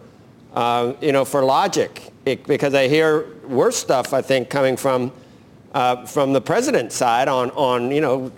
uh, 0.52 0.92
you 1.00 1.12
know, 1.12 1.24
for 1.24 1.42
logic, 1.42 2.12
it, 2.26 2.46
because 2.46 2.74
I 2.74 2.88
hear 2.88 3.36
worse 3.46 3.76
stuff, 3.76 4.12
I 4.12 4.20
think, 4.20 4.50
coming 4.50 4.76
from, 4.76 5.12
uh, 5.72 6.04
from 6.04 6.32
the 6.32 6.40
president's 6.40 6.94
side 6.94 7.28
on, 7.28 7.50
on, 7.52 7.90
you 7.90 8.00
know, 8.00 8.30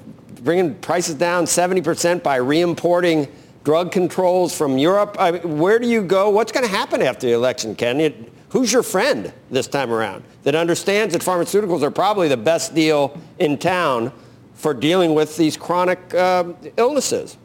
bringing 0.42 0.74
prices 0.76 1.14
down 1.14 1.44
70% 1.44 2.22
by 2.22 2.36
re-importing 2.36 3.26
drug 3.64 3.92
controls 3.92 4.56
from 4.56 4.78
Europe. 4.78 5.16
I 5.18 5.32
where 5.32 5.78
do 5.78 5.88
you 5.88 6.02
go? 6.02 6.30
What's 6.30 6.52
going 6.52 6.64
to 6.64 6.70
happen 6.70 7.02
after 7.02 7.26
the 7.26 7.32
election, 7.32 7.74
Ken? 7.74 8.00
It, 8.00 8.29
Who's 8.50 8.72
your 8.72 8.82
friend 8.82 9.32
this 9.50 9.68
time 9.68 9.92
around 9.92 10.24
that 10.42 10.54
understands 10.54 11.12
that 11.14 11.22
pharmaceuticals 11.22 11.82
are 11.82 11.90
probably 11.90 12.28
the 12.28 12.36
best 12.36 12.74
deal 12.74 13.16
in 13.38 13.58
town 13.58 14.12
for 14.54 14.74
dealing 14.74 15.14
with 15.14 15.36
these 15.36 15.56
chronic 15.56 16.12
uh, 16.14 16.52
illnesses? 16.76 17.36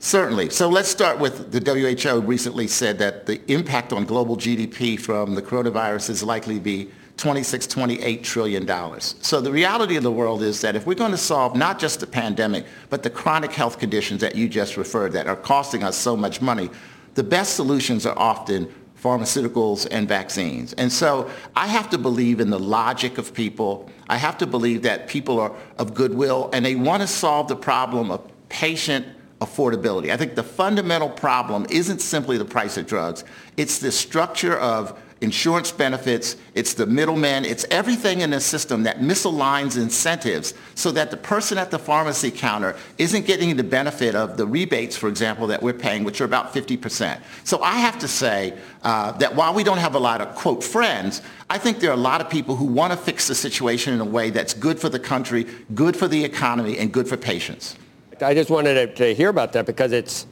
Certainly. 0.00 0.50
So 0.50 0.68
let's 0.68 0.88
start 0.90 1.18
with 1.18 1.50
the 1.50 1.60
WHO 1.60 2.20
recently 2.20 2.66
said 2.66 2.98
that 2.98 3.24
the 3.24 3.40
impact 3.50 3.90
on 3.94 4.04
global 4.04 4.36
GDP 4.36 5.00
from 5.00 5.34
the 5.34 5.40
coronavirus 5.40 6.10
is 6.10 6.22
likely 6.22 6.56
to 6.56 6.60
be 6.60 6.90
26, 7.16 7.66
28 7.66 8.22
trillion 8.22 8.66
dollars. 8.66 9.14
So 9.22 9.40
the 9.40 9.50
reality 9.50 9.96
of 9.96 10.02
the 10.02 10.12
world 10.12 10.42
is 10.42 10.60
that 10.60 10.76
if 10.76 10.84
we're 10.86 10.94
going 10.94 11.12
to 11.12 11.16
solve 11.16 11.56
not 11.56 11.78
just 11.78 12.00
the 12.00 12.06
pandemic, 12.06 12.66
but 12.90 13.02
the 13.02 13.08
chronic 13.08 13.52
health 13.52 13.78
conditions 13.78 14.20
that 14.20 14.34
you 14.34 14.48
just 14.48 14.76
referred 14.76 15.12
that 15.12 15.26
are 15.26 15.36
costing 15.36 15.82
us 15.82 15.96
so 15.96 16.16
much 16.16 16.42
money, 16.42 16.68
the 17.14 17.22
best 17.22 17.54
solutions 17.54 18.04
are 18.04 18.18
often 18.18 18.70
pharmaceuticals 19.04 19.86
and 19.90 20.08
vaccines. 20.08 20.72
And 20.72 20.90
so 20.90 21.30
I 21.54 21.66
have 21.66 21.90
to 21.90 21.98
believe 21.98 22.40
in 22.40 22.48
the 22.48 22.58
logic 22.58 23.18
of 23.18 23.34
people. 23.34 23.90
I 24.08 24.16
have 24.16 24.38
to 24.38 24.46
believe 24.46 24.80
that 24.82 25.08
people 25.08 25.38
are 25.38 25.52
of 25.76 25.92
goodwill 25.92 26.48
and 26.54 26.64
they 26.64 26.74
want 26.74 27.02
to 27.02 27.06
solve 27.06 27.48
the 27.48 27.56
problem 27.56 28.10
of 28.10 28.26
patient 28.48 29.06
affordability. 29.42 30.10
I 30.10 30.16
think 30.16 30.36
the 30.36 30.42
fundamental 30.42 31.10
problem 31.10 31.66
isn't 31.68 32.00
simply 32.00 32.38
the 32.38 32.46
price 32.46 32.78
of 32.78 32.86
drugs. 32.86 33.24
It's 33.58 33.78
the 33.78 33.92
structure 33.92 34.56
of 34.56 34.98
insurance 35.24 35.72
benefits, 35.72 36.36
it's 36.54 36.74
the 36.74 36.86
middleman, 36.86 37.44
it's 37.44 37.64
everything 37.70 38.20
in 38.20 38.30
the 38.30 38.40
system 38.40 38.84
that 38.84 39.00
misaligns 39.00 39.76
incentives 39.76 40.54
so 40.76 40.92
that 40.92 41.10
the 41.10 41.16
person 41.16 41.58
at 41.58 41.72
the 41.72 41.78
pharmacy 41.78 42.30
counter 42.30 42.76
isn't 42.98 43.26
getting 43.26 43.56
the 43.56 43.64
benefit 43.64 44.14
of 44.14 44.36
the 44.36 44.46
rebates, 44.46 44.96
for 44.96 45.08
example, 45.08 45.48
that 45.48 45.60
we're 45.60 45.72
paying, 45.72 46.04
which 46.04 46.20
are 46.20 46.24
about 46.24 46.54
50%. 46.54 47.20
So 47.42 47.60
I 47.62 47.72
have 47.72 47.98
to 47.98 48.08
say 48.08 48.56
uh, 48.82 49.12
that 49.12 49.34
while 49.34 49.52
we 49.52 49.64
don't 49.64 49.78
have 49.78 49.96
a 49.96 49.98
lot 49.98 50.20
of, 50.20 50.34
quote, 50.36 50.62
friends, 50.62 51.22
I 51.50 51.58
think 51.58 51.80
there 51.80 51.90
are 51.90 51.94
a 51.94 51.96
lot 51.96 52.20
of 52.20 52.30
people 52.30 52.54
who 52.54 52.66
want 52.66 52.92
to 52.92 52.96
fix 52.96 53.26
the 53.26 53.34
situation 53.34 53.94
in 53.94 54.00
a 54.00 54.04
way 54.04 54.30
that's 54.30 54.54
good 54.54 54.78
for 54.78 54.88
the 54.88 55.00
country, 55.00 55.46
good 55.74 55.96
for 55.96 56.06
the 56.06 56.22
economy, 56.22 56.78
and 56.78 56.92
good 56.92 57.08
for 57.08 57.16
patients. 57.16 57.76
I 58.20 58.34
just 58.34 58.50
wanted 58.50 58.74
to, 58.74 58.94
to 58.94 59.14
hear 59.14 59.28
about 59.28 59.52
that 59.54 59.66
because 59.66 59.90
it's 59.90 60.26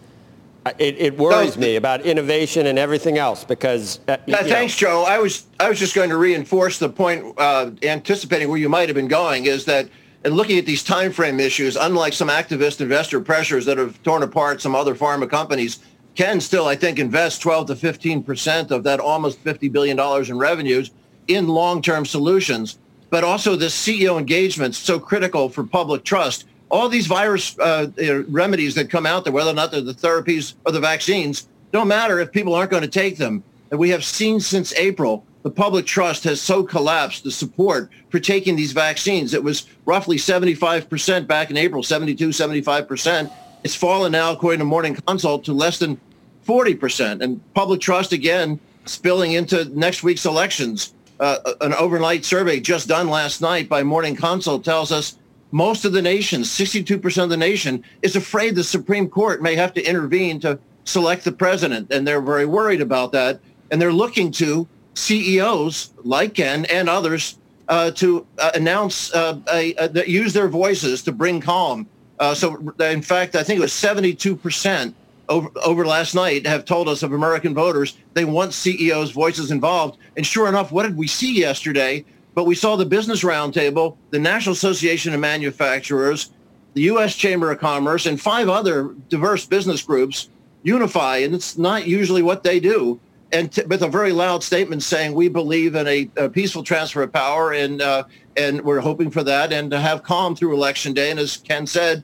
it, 0.79 0.97
it 0.99 1.19
worries 1.19 1.57
me 1.57 1.77
about 1.77 2.03
innovation 2.03 2.67
and 2.67 2.79
everything 2.79 3.19
else 3.19 3.45
because. 3.45 4.01
Uh, 4.07 4.17
thanks, 4.29 4.81
know. 4.81 4.89
Joe. 4.89 5.05
I 5.05 5.19
was 5.19 5.47
I 5.59 5.69
was 5.69 5.79
just 5.79 5.95
going 5.95 6.11
to 6.11 6.17
reinforce 6.17 6.79
the 6.79 6.89
point, 6.89 7.35
uh, 7.39 7.71
anticipating 7.83 8.49
where 8.49 8.59
you 8.59 8.69
might 8.69 8.89
have 8.89 8.95
been 8.95 9.09
going, 9.09 9.47
is 9.47 9.65
that 9.65 9.89
in 10.25 10.35
looking 10.35 10.59
at 10.59 10.67
these 10.67 10.85
time 10.85 11.13
frame 11.13 11.41
issues, 11.41 11.77
unlike 11.77 12.13
some 12.13 12.29
activist 12.29 12.81
investor 12.81 13.21
pressures 13.21 13.65
that 13.67 13.79
have 13.79 14.01
torn 14.03 14.23
apart 14.23 14.61
some 14.63 14.75
other 14.75 14.95
pharma 14.95 15.29
companies, 15.29 15.81
can 16.15 16.41
still, 16.41 16.67
I 16.67 16.77
think, 16.77 16.99
invest 16.99 17.43
12 17.43 17.69
to 17.69 17.77
15 17.77 18.23
percent 18.23 18.71
of 18.71 18.85
that 18.85 19.01
almost 19.01 19.39
50 19.41 19.69
billion 19.69 19.97
dollars 19.97 20.31
in 20.31 20.39
revenues 20.39 20.93
in 21.27 21.49
long-term 21.49 22.05
solutions. 22.07 22.79
But 23.11 23.25
also, 23.25 23.57
this 23.57 23.77
CEO 23.77 24.19
engagement 24.19 24.75
so 24.75 24.99
critical 24.99 25.49
for 25.49 25.65
public 25.65 26.05
trust 26.05 26.47
all 26.73 26.89
these 26.89 27.07
virus 27.07 27.57
uh, 27.59 27.89
remedies 28.29 28.75
that 28.75 28.89
come 28.89 29.05
out 29.05 29.25
there, 29.25 29.33
whether 29.33 29.51
or 29.51 29.55
not 29.55 29.71
they're 29.71 29.83
the 29.83 29.93
therapies 29.93 30.55
or 30.65 30.73
the 30.73 30.81
vaccines, 30.81 31.47
don't 31.71 31.87
matter 31.87 32.19
if 32.19 32.33
people 32.33 32.55
aren't 32.55 32.71
going 32.71 32.83
to 32.83 32.89
take 32.89 33.19
them. 33.19 33.45
And 33.71 33.79
we 33.79 33.91
have 33.91 34.03
seen 34.03 34.41
since 34.41 34.75
April, 34.75 35.25
the 35.43 35.51
public 35.51 35.85
trust 35.85 36.25
has 36.25 36.41
so 36.41 36.63
collapsed, 36.63 37.25
the 37.25 37.31
support 37.31 37.91
for 38.09 38.19
taking 38.19 38.57
these 38.57 38.73
vaccines. 38.73 39.35
It 39.35 39.45
was 39.45 39.67
roughly 39.85 40.17
75% 40.17 41.27
back 41.27 41.51
in 41.51 41.59
April, 41.59 41.83
72, 41.83 42.31
75%. 42.31 43.31
It's 43.65 43.75
fallen 43.75 44.13
now, 44.13 44.33
according 44.33 44.61
to 44.61 44.65
Morning 44.65 44.97
Consult, 45.07 45.45
to 45.45 45.53
less 45.53 45.79
than 45.79 46.01
40%. 46.47 47.21
And 47.23 47.41
public 47.55 47.81
trust, 47.81 48.13
again, 48.13 48.59
spilling 48.87 49.33
into 49.33 49.67
next 49.79 50.03
week's 50.03 50.25
elections. 50.25 50.95
Uh, 51.21 51.53
an 51.61 51.75
overnight 51.75 52.25
survey 52.25 52.59
just 52.59 52.89
done 52.89 53.09
last 53.09 53.41
night 53.41 53.69
by 53.69 53.83
Morning 53.83 54.17
Consult 54.17 54.65
tells 54.65 54.91
us 54.91 55.19
most 55.53 55.85
of 55.85 55.93
the 55.93 56.03
nation, 56.03 56.43
62% 56.43 57.23
of 57.23 57.31
the 57.31 57.37
nation, 57.37 57.85
is 58.01 58.17
afraid 58.17 58.55
the 58.55 58.65
Supreme 58.65 59.09
Court 59.09 59.43
may 59.43 59.55
have 59.55 59.73
to 59.75 59.83
intervene 59.83 60.41
to 60.41 60.59
select 60.85 61.25
the 61.25 61.33
president. 61.33 61.93
And 61.93 62.07
they're 62.07 62.21
very 62.21 62.47
worried 62.47 62.81
about 62.81 63.13
that. 63.13 63.39
And 63.71 63.81
they're 63.81 63.93
looking 63.93 64.33
to 64.33 64.67
CEOs 64.95 65.93
like 66.05 66.35
Ken 66.35 66.65
and 66.67 66.89
others 66.89 67.39
uh, 67.69 67.91
to 67.93 68.27
uh, 68.39 68.51
announce, 68.55 69.15
uh, 69.15 69.39
a, 69.53 69.75
a, 69.79 70.09
use 70.09 70.33
their 70.33 70.49
voices 70.49 71.03
to 71.03 71.13
bring 71.13 71.41
calm. 71.41 71.87
Uh, 72.19 72.35
so, 72.35 72.75
in 72.81 73.03
fact, 73.03 73.37
I 73.37 73.43
think 73.43 73.59
it 73.59 73.63
was 73.63 73.73
72% 73.73 74.95
over, 75.29 75.51
over 75.65 75.87
last 75.87 76.15
night 76.15 76.47
have 76.47 76.65
told 76.65 76.89
us 76.89 77.03
of 77.03 77.13
American 77.13 77.55
voters 77.55 77.97
they 78.15 78.25
want 78.25 78.53
CEOs' 78.53 79.11
voices 79.11 79.51
involved. 79.51 79.99
And 80.17 80.27
sure 80.27 80.49
enough, 80.49 80.73
what 80.73 80.85
did 80.85 80.97
we 80.97 81.07
see 81.07 81.33
yesterday? 81.33 82.05
But 82.35 82.45
we 82.45 82.55
saw 82.55 82.77
the 82.77 82.87
Business 82.87 83.23
Roundtable, 83.23 83.97
the 84.11 84.19
National 84.19 84.55
Association 84.55 85.13
of 85.13 85.21
Manufacturers, 85.21 86.31
the 86.75 86.83
U.S. 86.83 87.15
Chamber 87.15 87.51
of 87.51 87.59
Commerce, 87.59 88.07
and 88.07 88.21
five 88.21 88.49
other 88.49 88.95
diverse 89.09 89.45
business 89.45 89.83
groups 89.83 90.31
unify, 90.63 91.19
and 91.19 91.35
it's 91.35 91.59
not 91.59 91.87
usually 91.87 92.23
what 92.23 92.43
they 92.43 92.61
do, 92.61 92.99
and 93.33 93.53
t- 93.53 93.65
with 93.65 93.83
a 93.83 93.89
very 93.89 94.13
loud 94.13 94.43
statement 94.43 94.83
saying 94.83 95.13
we 95.13 95.29
believe 95.29 95.75
in 95.75 95.87
a, 95.87 96.09
a 96.17 96.29
peaceful 96.29 96.63
transfer 96.63 97.03
of 97.03 97.13
power, 97.13 97.53
and 97.53 97.83
uh, 97.83 98.05
and 98.37 98.63
we're 98.63 98.81
hoping 98.81 99.11
for 99.11 99.23
that, 99.23 99.53
and 99.53 99.71
to 99.71 99.81
have 99.81 100.03
calm 100.03 100.35
through 100.35 100.55
election 100.55 100.95
day. 100.95 101.11
And 101.11 101.21
as 101.21 101.37
Ken 101.37 101.67
said, 101.67 102.03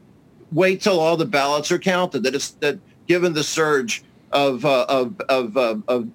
wait 0.53 0.83
till 0.83 1.01
all 1.01 1.17
the 1.17 1.25
ballots 1.25 1.71
are 1.73 1.79
counted. 1.79 2.23
That 2.23 2.35
it's 2.35 2.51
that 2.61 2.79
given 3.07 3.33
the 3.33 3.45
surge 3.45 4.05
of, 4.33 4.65
uh, 4.65 4.85
of, 4.89 5.19
of, 5.29 5.57
of, 5.57 5.83
of, 5.89 6.09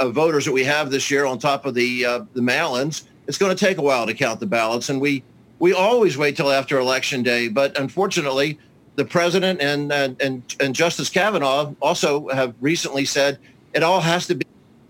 of, 0.00 0.14
voters 0.14 0.46
that 0.46 0.52
we 0.52 0.64
have 0.64 0.90
this 0.90 1.10
year 1.10 1.26
on 1.26 1.38
top 1.38 1.66
of 1.66 1.74
the 1.74 2.04
uh, 2.04 2.24
the 2.32 2.40
mail-ins, 2.40 3.06
it's 3.26 3.38
going 3.38 3.54
to 3.54 3.64
take 3.64 3.78
a 3.78 3.82
while 3.82 4.06
to 4.06 4.14
count 4.14 4.40
the 4.40 4.46
ballots, 4.46 4.88
and 4.88 5.00
we 5.00 5.22
we 5.58 5.72
always 5.72 6.18
wait 6.18 6.36
till 6.36 6.50
after 6.50 6.78
election 6.78 7.22
day. 7.22 7.48
But 7.48 7.78
unfortunately, 7.78 8.58
the 8.96 9.04
president 9.04 9.60
and, 9.60 9.92
and, 9.92 10.20
and, 10.20 10.56
and 10.60 10.74
Justice 10.74 11.08
Kavanaugh 11.08 11.74
also 11.80 12.28
have 12.28 12.54
recently 12.60 13.04
said 13.04 13.38
it 13.72 13.82
all 13.82 14.00
has 14.00 14.26
to 14.28 14.34
be 14.34 14.44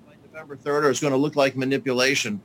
by 0.06 0.14
November 0.32 0.56
3rd 0.56 0.84
or 0.84 0.90
it's 0.90 1.00
going 1.00 1.12
to 1.12 1.18
look 1.18 1.36
like 1.36 1.56
manipulation. 1.56 2.40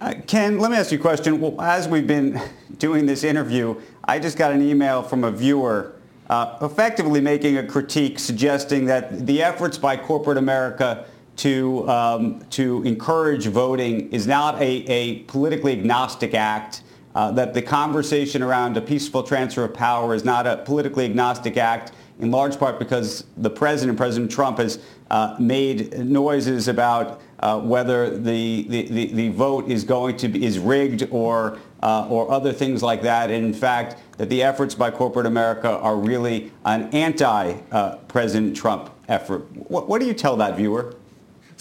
Uh, 0.00 0.14
Ken, 0.26 0.58
let 0.58 0.70
me 0.70 0.76
ask 0.76 0.90
you 0.90 0.98
a 0.98 1.00
question. 1.00 1.40
Well, 1.40 1.60
as 1.60 1.86
we've 1.86 2.06
been 2.06 2.40
doing 2.78 3.06
this 3.06 3.22
interview, 3.22 3.80
I 4.04 4.18
just 4.18 4.36
got 4.36 4.52
an 4.52 4.62
email 4.62 5.02
from 5.02 5.22
a 5.22 5.30
viewer 5.30 5.94
uh, 6.28 6.56
effectively 6.62 7.20
making 7.20 7.58
a 7.58 7.66
critique 7.66 8.18
suggesting 8.18 8.86
that 8.86 9.26
the 9.26 9.42
efforts 9.42 9.78
by 9.78 9.96
corporate 9.96 10.38
America 10.38 11.06
to, 11.42 11.88
um, 11.90 12.38
to 12.50 12.84
encourage 12.84 13.46
voting 13.46 14.08
is 14.12 14.28
not 14.28 14.54
a, 14.62 14.84
a 14.86 15.18
politically 15.24 15.72
agnostic 15.72 16.34
act, 16.34 16.84
uh, 17.16 17.32
that 17.32 17.52
the 17.52 17.60
conversation 17.60 18.44
around 18.44 18.76
a 18.76 18.80
peaceful 18.80 19.24
transfer 19.24 19.64
of 19.64 19.74
power 19.74 20.14
is 20.14 20.24
not 20.24 20.46
a 20.46 20.58
politically 20.58 21.04
agnostic 21.04 21.56
act, 21.56 21.90
in 22.20 22.30
large 22.30 22.56
part 22.60 22.78
because 22.78 23.24
the 23.36 23.50
president, 23.50 23.98
President 23.98 24.30
Trump, 24.30 24.58
has 24.58 24.78
uh, 25.10 25.34
made 25.40 25.98
noises 25.98 26.68
about 26.68 27.20
uh, 27.40 27.58
whether 27.58 28.16
the, 28.16 28.62
the, 28.68 28.82
the, 28.86 29.06
the, 29.12 29.28
vote 29.30 29.68
is 29.68 29.82
going 29.82 30.16
to 30.16 30.28
be 30.28 30.44
is 30.44 30.60
rigged 30.60 31.08
or 31.10 31.58
uh, 31.82 32.06
or 32.08 32.30
other 32.30 32.52
things 32.52 32.84
like 32.84 33.02
that. 33.02 33.32
And 33.32 33.44
in 33.44 33.52
fact, 33.52 34.00
that 34.18 34.28
the 34.28 34.44
efforts 34.44 34.76
by 34.76 34.92
corporate 34.92 35.26
America 35.26 35.68
are 35.68 35.96
really 35.96 36.52
an 36.64 36.84
anti-President 36.94 38.56
uh, 38.56 38.60
Trump 38.60 38.90
effort. 39.08 39.40
What, 39.68 39.88
what 39.88 40.00
do 40.00 40.06
you 40.06 40.14
tell 40.14 40.36
that 40.36 40.56
viewer? 40.56 40.94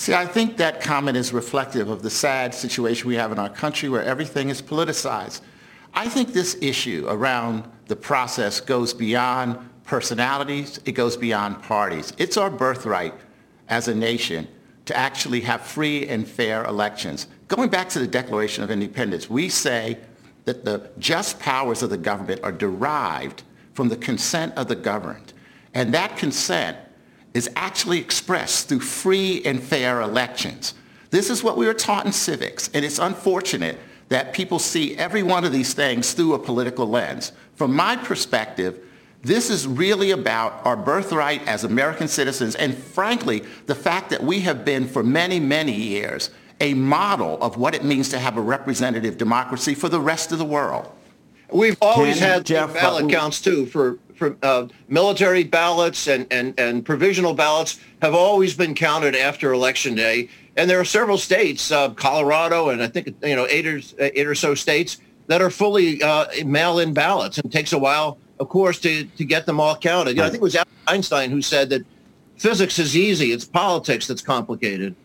See, 0.01 0.15
I 0.15 0.25
think 0.25 0.57
that 0.57 0.81
comment 0.81 1.15
is 1.15 1.31
reflective 1.31 1.87
of 1.87 2.01
the 2.01 2.09
sad 2.09 2.55
situation 2.55 3.07
we 3.07 3.13
have 3.17 3.31
in 3.31 3.37
our 3.37 3.51
country 3.51 3.87
where 3.87 4.03
everything 4.03 4.49
is 4.49 4.59
politicized. 4.59 5.41
I 5.93 6.09
think 6.09 6.33
this 6.33 6.57
issue 6.59 7.05
around 7.07 7.69
the 7.85 7.95
process 7.95 8.59
goes 8.59 8.95
beyond 8.95 9.59
personalities. 9.83 10.79
It 10.85 10.93
goes 10.93 11.15
beyond 11.15 11.61
parties. 11.61 12.13
It's 12.17 12.35
our 12.35 12.49
birthright 12.49 13.13
as 13.69 13.87
a 13.89 13.93
nation 13.93 14.47
to 14.85 14.97
actually 14.97 15.41
have 15.41 15.61
free 15.61 16.07
and 16.07 16.27
fair 16.27 16.65
elections. 16.65 17.27
Going 17.47 17.69
back 17.69 17.87
to 17.89 17.99
the 17.99 18.07
Declaration 18.07 18.63
of 18.63 18.71
Independence, 18.71 19.29
we 19.29 19.49
say 19.49 19.99
that 20.45 20.65
the 20.65 20.89
just 20.97 21.39
powers 21.39 21.83
of 21.83 21.91
the 21.91 21.97
government 21.97 22.41
are 22.41 22.51
derived 22.51 23.43
from 23.73 23.89
the 23.89 23.97
consent 23.97 24.51
of 24.55 24.67
the 24.67 24.75
governed. 24.75 25.33
And 25.75 25.93
that 25.93 26.17
consent 26.17 26.75
is 27.33 27.49
actually 27.55 27.99
expressed 27.99 28.67
through 28.67 28.81
free 28.81 29.41
and 29.43 29.61
fair 29.61 30.01
elections. 30.01 30.73
This 31.09 31.29
is 31.29 31.43
what 31.43 31.57
we 31.57 31.65
were 31.65 31.73
taught 31.73 32.05
in 32.05 32.11
civics, 32.11 32.69
and 32.73 32.85
it's 32.85 32.99
unfortunate 32.99 33.77
that 34.09 34.33
people 34.33 34.59
see 34.59 34.95
every 34.97 35.23
one 35.23 35.45
of 35.45 35.51
these 35.51 35.73
things 35.73 36.13
through 36.13 36.33
a 36.33 36.39
political 36.39 36.87
lens. 36.87 37.31
From 37.55 37.73
my 37.73 37.95
perspective, 37.95 38.79
this 39.21 39.49
is 39.49 39.67
really 39.67 40.11
about 40.11 40.65
our 40.65 40.75
birthright 40.75 41.47
as 41.47 41.63
American 41.63 42.07
citizens, 42.07 42.55
and 42.55 42.75
frankly, 42.75 43.43
the 43.67 43.75
fact 43.75 44.09
that 44.09 44.23
we 44.23 44.41
have 44.41 44.65
been 44.65 44.87
for 44.87 45.03
many, 45.03 45.39
many 45.39 45.73
years 45.73 46.31
a 46.59 46.73
model 46.75 47.41
of 47.41 47.57
what 47.57 47.73
it 47.73 47.83
means 47.83 48.09
to 48.09 48.19
have 48.19 48.37
a 48.37 48.41
representative 48.41 49.17
democracy 49.17 49.73
for 49.73 49.89
the 49.89 49.99
rest 49.99 50.31
of 50.31 50.37
the 50.37 50.45
world. 50.45 50.91
We've 51.51 51.77
always 51.81 52.19
Ken, 52.19 52.29
had 52.29 52.45
Jeff, 52.45 52.73
ballot 52.73 53.05
uh, 53.05 53.07
counts 53.07 53.41
too 53.41 53.65
for 53.65 53.97
uh, 54.21 54.67
military 54.87 55.43
ballots 55.43 56.07
and, 56.07 56.27
and, 56.31 56.53
and 56.59 56.85
provisional 56.85 57.33
ballots 57.33 57.79
have 58.01 58.13
always 58.13 58.55
been 58.55 58.75
counted 58.75 59.15
after 59.15 59.53
election 59.53 59.95
day. 59.95 60.29
And 60.57 60.69
there 60.69 60.79
are 60.79 60.85
several 60.85 61.17
states, 61.17 61.71
uh, 61.71 61.89
Colorado 61.91 62.69
and 62.69 62.81
I 62.83 62.87
think 62.87 63.15
you 63.23 63.35
know 63.35 63.47
eight 63.49 63.65
or 63.65 63.81
eight 63.99 64.27
or 64.27 64.35
so 64.35 64.53
states 64.53 64.97
that 65.27 65.41
are 65.41 65.49
fully 65.49 66.01
uh, 66.03 66.25
mail-in 66.45 66.93
ballots. 66.93 67.37
And 67.37 67.45
it 67.45 67.51
takes 67.51 67.71
a 67.71 67.79
while, 67.79 68.17
of 68.39 68.49
course, 68.49 68.79
to 68.79 69.05
to 69.05 69.25
get 69.25 69.45
them 69.45 69.59
all 69.59 69.77
counted. 69.77 70.11
You 70.11 70.17
know, 70.17 70.25
I 70.25 70.29
think 70.29 70.41
it 70.41 70.43
was 70.43 70.57
Einstein 70.87 71.31
who 71.31 71.41
said 71.41 71.69
that 71.69 71.85
physics 72.37 72.79
is 72.79 72.97
easy; 72.97 73.31
it's 73.31 73.45
politics 73.45 74.07
that's 74.07 74.21
complicated. 74.21 74.95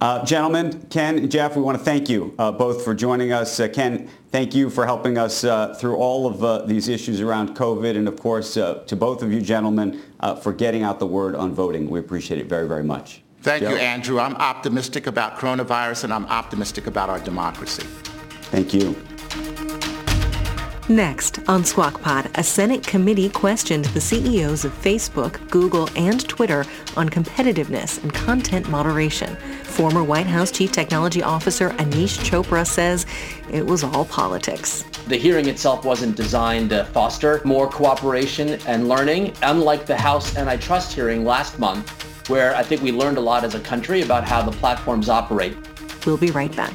Uh, 0.00 0.24
gentlemen, 0.26 0.86
Ken, 0.90 1.18
and 1.18 1.30
Jeff, 1.30 1.56
we 1.56 1.62
want 1.62 1.78
to 1.78 1.82
thank 1.82 2.10
you 2.10 2.34
uh, 2.38 2.52
both 2.52 2.84
for 2.84 2.94
joining 2.94 3.32
us. 3.32 3.58
Uh, 3.58 3.66
Ken, 3.66 4.08
thank 4.30 4.54
you 4.54 4.68
for 4.68 4.84
helping 4.84 5.16
us 5.16 5.42
uh, 5.42 5.74
through 5.74 5.96
all 5.96 6.26
of 6.26 6.44
uh, 6.44 6.66
these 6.66 6.88
issues 6.88 7.22
around 7.22 7.56
COVID, 7.56 7.96
and 7.96 8.06
of 8.06 8.18
course, 8.18 8.58
uh, 8.58 8.84
to 8.86 8.94
both 8.94 9.22
of 9.22 9.32
you 9.32 9.40
gentlemen 9.40 10.02
for 10.42 10.52
getting 10.52 10.82
out 10.82 10.98
the 10.98 11.06
word 11.06 11.34
on 11.34 11.54
voting. 11.54 11.88
We 11.88 11.98
appreciate 11.98 12.40
it 12.40 12.46
very, 12.46 12.68
very 12.68 12.84
much. 12.84 13.22
Thank 13.40 13.62
Joe? 13.62 13.70
you, 13.70 13.76
Andrew. 13.76 14.20
I'm 14.20 14.34
optimistic 14.36 15.06
about 15.06 15.36
coronavirus, 15.36 16.04
and 16.04 16.12
I'm 16.12 16.26
optimistic 16.26 16.86
about 16.86 17.08
our 17.08 17.20
democracy. 17.20 17.86
Thank 18.50 18.74
you. 18.74 18.94
Next 20.88 21.40
on 21.48 21.64
Squawk 21.64 22.00
Pod, 22.00 22.30
a 22.36 22.44
Senate 22.44 22.86
committee 22.86 23.28
questioned 23.28 23.86
the 23.86 24.00
CEOs 24.00 24.64
of 24.64 24.72
Facebook, 24.72 25.50
Google, 25.50 25.90
and 25.96 26.20
Twitter 26.28 26.64
on 26.96 27.08
competitiveness 27.08 28.00
and 28.04 28.14
content 28.14 28.68
moderation. 28.68 29.34
Former 29.64 30.04
White 30.04 30.28
House 30.28 30.52
Chief 30.52 30.70
Technology 30.70 31.24
Officer 31.24 31.70
Aneesh 31.70 32.18
Chopra 32.18 32.64
says 32.64 33.04
it 33.50 33.66
was 33.66 33.82
all 33.82 34.04
politics. 34.04 34.84
The 35.08 35.16
hearing 35.16 35.48
itself 35.48 35.84
wasn't 35.84 36.16
designed 36.16 36.70
to 36.70 36.84
foster 36.84 37.42
more 37.44 37.68
cooperation 37.68 38.60
and 38.68 38.88
learning, 38.88 39.32
unlike 39.42 39.86
the 39.86 39.96
House 39.96 40.36
antitrust 40.36 40.92
hearing 40.92 41.24
last 41.24 41.58
month, 41.58 41.90
where 42.30 42.54
I 42.54 42.62
think 42.62 42.80
we 42.82 42.92
learned 42.92 43.18
a 43.18 43.22
lot 43.22 43.42
as 43.42 43.56
a 43.56 43.60
country 43.60 44.02
about 44.02 44.22
how 44.22 44.40
the 44.40 44.52
platforms 44.52 45.08
operate. 45.08 45.56
We'll 46.06 46.16
be 46.16 46.30
right 46.30 46.54
back. 46.54 46.74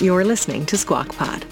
You're 0.00 0.24
listening 0.24 0.64
to 0.64 0.78
Squawk 0.78 1.14
Pod. 1.14 1.44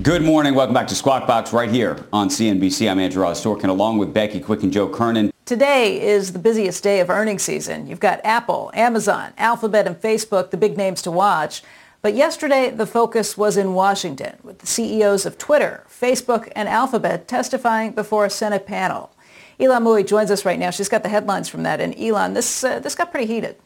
Good 0.00 0.22
morning. 0.22 0.54
Welcome 0.54 0.72
back 0.72 0.86
to 0.86 0.94
Squawk 0.94 1.26
Box 1.26 1.52
right 1.52 1.70
here 1.70 2.06
on 2.14 2.30
CNBC. 2.30 2.90
I'm 2.90 2.98
Andrew 2.98 3.20
Ross 3.20 3.44
Sorkin 3.44 3.68
along 3.68 3.98
with 3.98 4.14
Becky 4.14 4.40
Quick 4.40 4.62
and 4.62 4.72
Joe 4.72 4.88
Kernan. 4.88 5.30
Today 5.44 6.00
is 6.00 6.32
the 6.32 6.38
busiest 6.38 6.82
day 6.82 6.98
of 7.00 7.10
earnings 7.10 7.42
season. 7.42 7.86
You've 7.86 8.00
got 8.00 8.24
Apple, 8.24 8.70
Amazon, 8.72 9.34
Alphabet, 9.36 9.86
and 9.86 10.00
Facebook, 10.00 10.50
the 10.50 10.56
big 10.56 10.78
names 10.78 11.02
to 11.02 11.10
watch. 11.10 11.62
But 12.00 12.14
yesterday, 12.14 12.70
the 12.70 12.86
focus 12.86 13.36
was 13.36 13.58
in 13.58 13.74
Washington 13.74 14.38
with 14.42 14.60
the 14.60 14.66
CEOs 14.66 15.26
of 15.26 15.36
Twitter, 15.36 15.84
Facebook, 15.90 16.50
and 16.56 16.70
Alphabet 16.70 17.28
testifying 17.28 17.92
before 17.92 18.24
a 18.24 18.30
Senate 18.30 18.66
panel. 18.66 19.14
Ylan 19.58 19.82
Mui 19.82 20.06
joins 20.06 20.30
us 20.30 20.46
right 20.46 20.58
now. 20.58 20.70
She's 20.70 20.88
got 20.88 21.02
the 21.02 21.10
headlines 21.10 21.50
from 21.50 21.64
that. 21.64 21.82
And 21.82 21.94
Ylan, 21.96 22.32
this, 22.32 22.64
uh, 22.64 22.78
this 22.78 22.94
got 22.94 23.10
pretty 23.10 23.26
heated. 23.26 23.56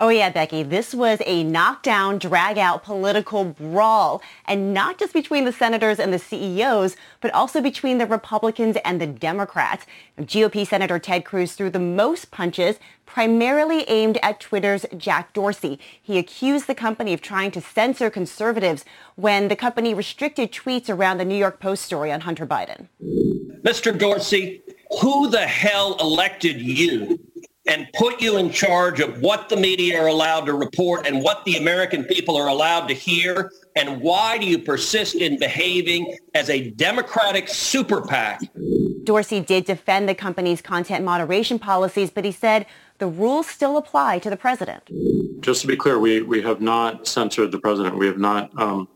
Oh 0.00 0.08
yeah, 0.08 0.28
Becky, 0.28 0.64
this 0.64 0.92
was 0.92 1.20
a 1.24 1.44
knockdown, 1.44 2.18
drag-out 2.18 2.82
political 2.82 3.44
brawl, 3.44 4.22
and 4.44 4.74
not 4.74 4.98
just 4.98 5.12
between 5.12 5.44
the 5.44 5.52
senators 5.52 6.00
and 6.00 6.12
the 6.12 6.18
CEOs, 6.18 6.96
but 7.20 7.32
also 7.32 7.60
between 7.60 7.98
the 7.98 8.06
Republicans 8.06 8.76
and 8.84 9.00
the 9.00 9.06
Democrats. 9.06 9.86
GOP 10.18 10.66
Senator 10.66 10.98
Ted 10.98 11.24
Cruz 11.24 11.52
threw 11.52 11.70
the 11.70 11.78
most 11.78 12.32
punches, 12.32 12.80
primarily 13.06 13.88
aimed 13.88 14.18
at 14.20 14.40
Twitter's 14.40 14.84
Jack 14.96 15.32
Dorsey. 15.32 15.78
He 16.02 16.18
accused 16.18 16.66
the 16.66 16.74
company 16.74 17.12
of 17.12 17.22
trying 17.22 17.52
to 17.52 17.60
censor 17.60 18.10
conservatives 18.10 18.84
when 19.14 19.46
the 19.46 19.54
company 19.54 19.94
restricted 19.94 20.50
tweets 20.50 20.90
around 20.90 21.18
the 21.18 21.24
New 21.24 21.36
York 21.36 21.60
Post 21.60 21.84
story 21.84 22.10
on 22.10 22.22
Hunter 22.22 22.46
Biden. 22.46 22.88
Mr. 23.62 23.96
Dorsey, 23.96 24.60
who 25.00 25.30
the 25.30 25.46
hell 25.46 25.96
elected 26.00 26.60
you 26.60 27.20
and 27.66 27.88
put 27.94 28.20
you 28.20 28.36
in 28.36 28.50
charge 28.50 29.00
of 29.00 29.20
what 29.20 29.48
the 29.48 29.56
media 29.56 30.00
are 30.00 30.06
allowed 30.06 30.42
to 30.46 30.52
report 30.52 31.06
and 31.06 31.22
what 31.22 31.44
the 31.44 31.56
American 31.56 32.04
people 32.04 32.36
are 32.36 32.48
allowed 32.48 32.86
to 32.88 32.94
hear? 32.94 33.50
And 33.74 34.00
why 34.00 34.38
do 34.38 34.46
you 34.46 34.58
persist 34.58 35.14
in 35.14 35.38
behaving 35.38 36.16
as 36.34 36.50
a 36.50 36.70
Democratic 36.70 37.48
super 37.48 38.02
PAC? 38.02 38.42
Dorsey 39.04 39.40
did 39.40 39.64
defend 39.64 40.08
the 40.08 40.14
company's 40.14 40.60
content 40.60 41.04
moderation 41.04 41.58
policies, 41.58 42.10
but 42.10 42.24
he 42.24 42.32
said 42.32 42.66
the 42.98 43.06
rules 43.06 43.46
still 43.46 43.76
apply 43.76 44.18
to 44.20 44.30
the 44.30 44.36
president. 44.36 44.82
Just 45.40 45.62
to 45.62 45.66
be 45.66 45.76
clear, 45.76 45.98
we, 45.98 46.22
we 46.22 46.42
have 46.42 46.60
not 46.60 47.06
censored 47.06 47.50
the 47.50 47.58
president. 47.58 47.98
We 47.98 48.06
have 48.06 48.18
not 48.18 48.56
um, 48.60 48.88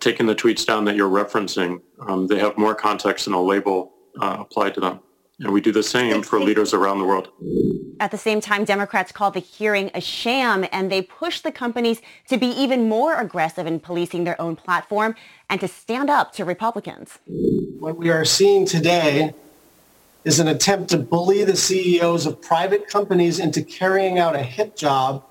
taken 0.00 0.26
the 0.26 0.34
tweets 0.34 0.66
down 0.66 0.84
that 0.86 0.96
you're 0.96 1.10
referencing. 1.10 1.80
Um, 2.06 2.26
they 2.26 2.38
have 2.38 2.58
more 2.58 2.74
context 2.74 3.26
and 3.26 3.36
a 3.36 3.40
label 3.40 3.92
uh, 4.20 4.38
applied 4.40 4.74
to 4.74 4.80
them. 4.80 5.00
And 5.40 5.54
we 5.54 5.62
do 5.62 5.72
the 5.72 5.82
same 5.82 6.22
for 6.22 6.38
leaders 6.38 6.74
around 6.74 6.98
the 6.98 7.04
world. 7.04 7.30
At 7.98 8.10
the 8.10 8.18
same 8.18 8.42
time, 8.42 8.64
Democrats 8.64 9.10
call 9.10 9.30
the 9.30 9.40
hearing 9.40 9.90
a 9.94 10.00
sham 10.00 10.66
and 10.70 10.92
they 10.92 11.00
push 11.00 11.40
the 11.40 11.50
companies 11.50 12.02
to 12.28 12.36
be 12.36 12.48
even 12.48 12.90
more 12.90 13.16
aggressive 13.18 13.66
in 13.66 13.80
policing 13.80 14.24
their 14.24 14.38
own 14.40 14.54
platform 14.54 15.14
and 15.48 15.58
to 15.60 15.68
stand 15.68 16.10
up 16.10 16.32
to 16.34 16.44
Republicans. 16.44 17.18
What 17.26 17.96
we 17.96 18.10
are 18.10 18.26
seeing 18.26 18.66
today 18.66 19.32
is 20.24 20.40
an 20.40 20.48
attempt 20.48 20.90
to 20.90 20.98
bully 20.98 21.42
the 21.44 21.56
CEOs 21.56 22.26
of 22.26 22.42
private 22.42 22.86
companies 22.86 23.38
into 23.38 23.62
carrying 23.62 24.18
out 24.18 24.36
a 24.36 24.42
hit 24.42 24.76
job 24.76 25.24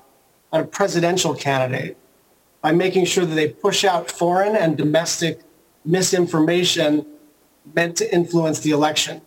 on 0.52 0.62
a 0.62 0.66
presidential 0.66 1.36
candidate 1.36 1.96
by 2.62 2.72
making 2.72 3.06
sure 3.06 3.26
that 3.26 3.36
they 3.36 3.48
push 3.48 3.84
out 3.86 4.10
foreign 4.10 4.56
and 4.56 4.76
domestic 4.76 5.42
misinformation 5.86 7.06
meant 7.76 7.96
to 7.98 8.14
influence 8.14 8.60
the 8.62 8.72
election. 8.72 9.22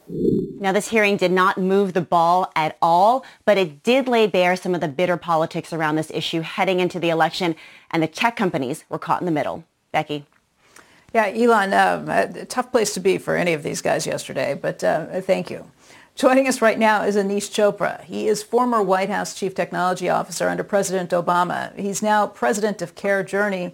Now, 0.62 0.70
this 0.70 0.90
hearing 0.90 1.16
did 1.16 1.32
not 1.32 1.58
move 1.58 1.92
the 1.92 2.00
ball 2.00 2.52
at 2.54 2.78
all, 2.80 3.24
but 3.44 3.58
it 3.58 3.82
did 3.82 4.06
lay 4.06 4.28
bare 4.28 4.54
some 4.54 4.76
of 4.76 4.80
the 4.80 4.86
bitter 4.86 5.16
politics 5.16 5.72
around 5.72 5.96
this 5.96 6.08
issue 6.14 6.42
heading 6.42 6.78
into 6.78 7.00
the 7.00 7.10
election, 7.10 7.56
and 7.90 8.00
the 8.00 8.06
tech 8.06 8.36
companies 8.36 8.84
were 8.88 8.96
caught 8.96 9.20
in 9.20 9.26
the 9.26 9.32
middle. 9.32 9.64
Becky. 9.90 10.24
Yeah, 11.12 11.32
Ylan, 11.32 11.72
uh, 11.72 12.40
a 12.42 12.44
tough 12.44 12.70
place 12.70 12.94
to 12.94 13.00
be 13.00 13.18
for 13.18 13.34
any 13.34 13.54
of 13.54 13.64
these 13.64 13.82
guys 13.82 14.06
yesterday, 14.06 14.54
but 14.54 14.84
uh, 14.84 15.20
thank 15.22 15.50
you. 15.50 15.68
Joining 16.14 16.46
us 16.46 16.62
right 16.62 16.78
now 16.78 17.02
is 17.02 17.16
Aneesh 17.16 17.50
Chopra. 17.50 18.04
He 18.04 18.28
is 18.28 18.44
former 18.44 18.80
White 18.80 19.10
House 19.10 19.34
Chief 19.34 19.56
Technology 19.56 20.08
Officer 20.08 20.48
under 20.48 20.62
President 20.62 21.10
Obama. 21.10 21.76
He's 21.76 22.02
now 22.02 22.28
president 22.28 22.80
of 22.80 22.94
CareJourney. 22.94 23.72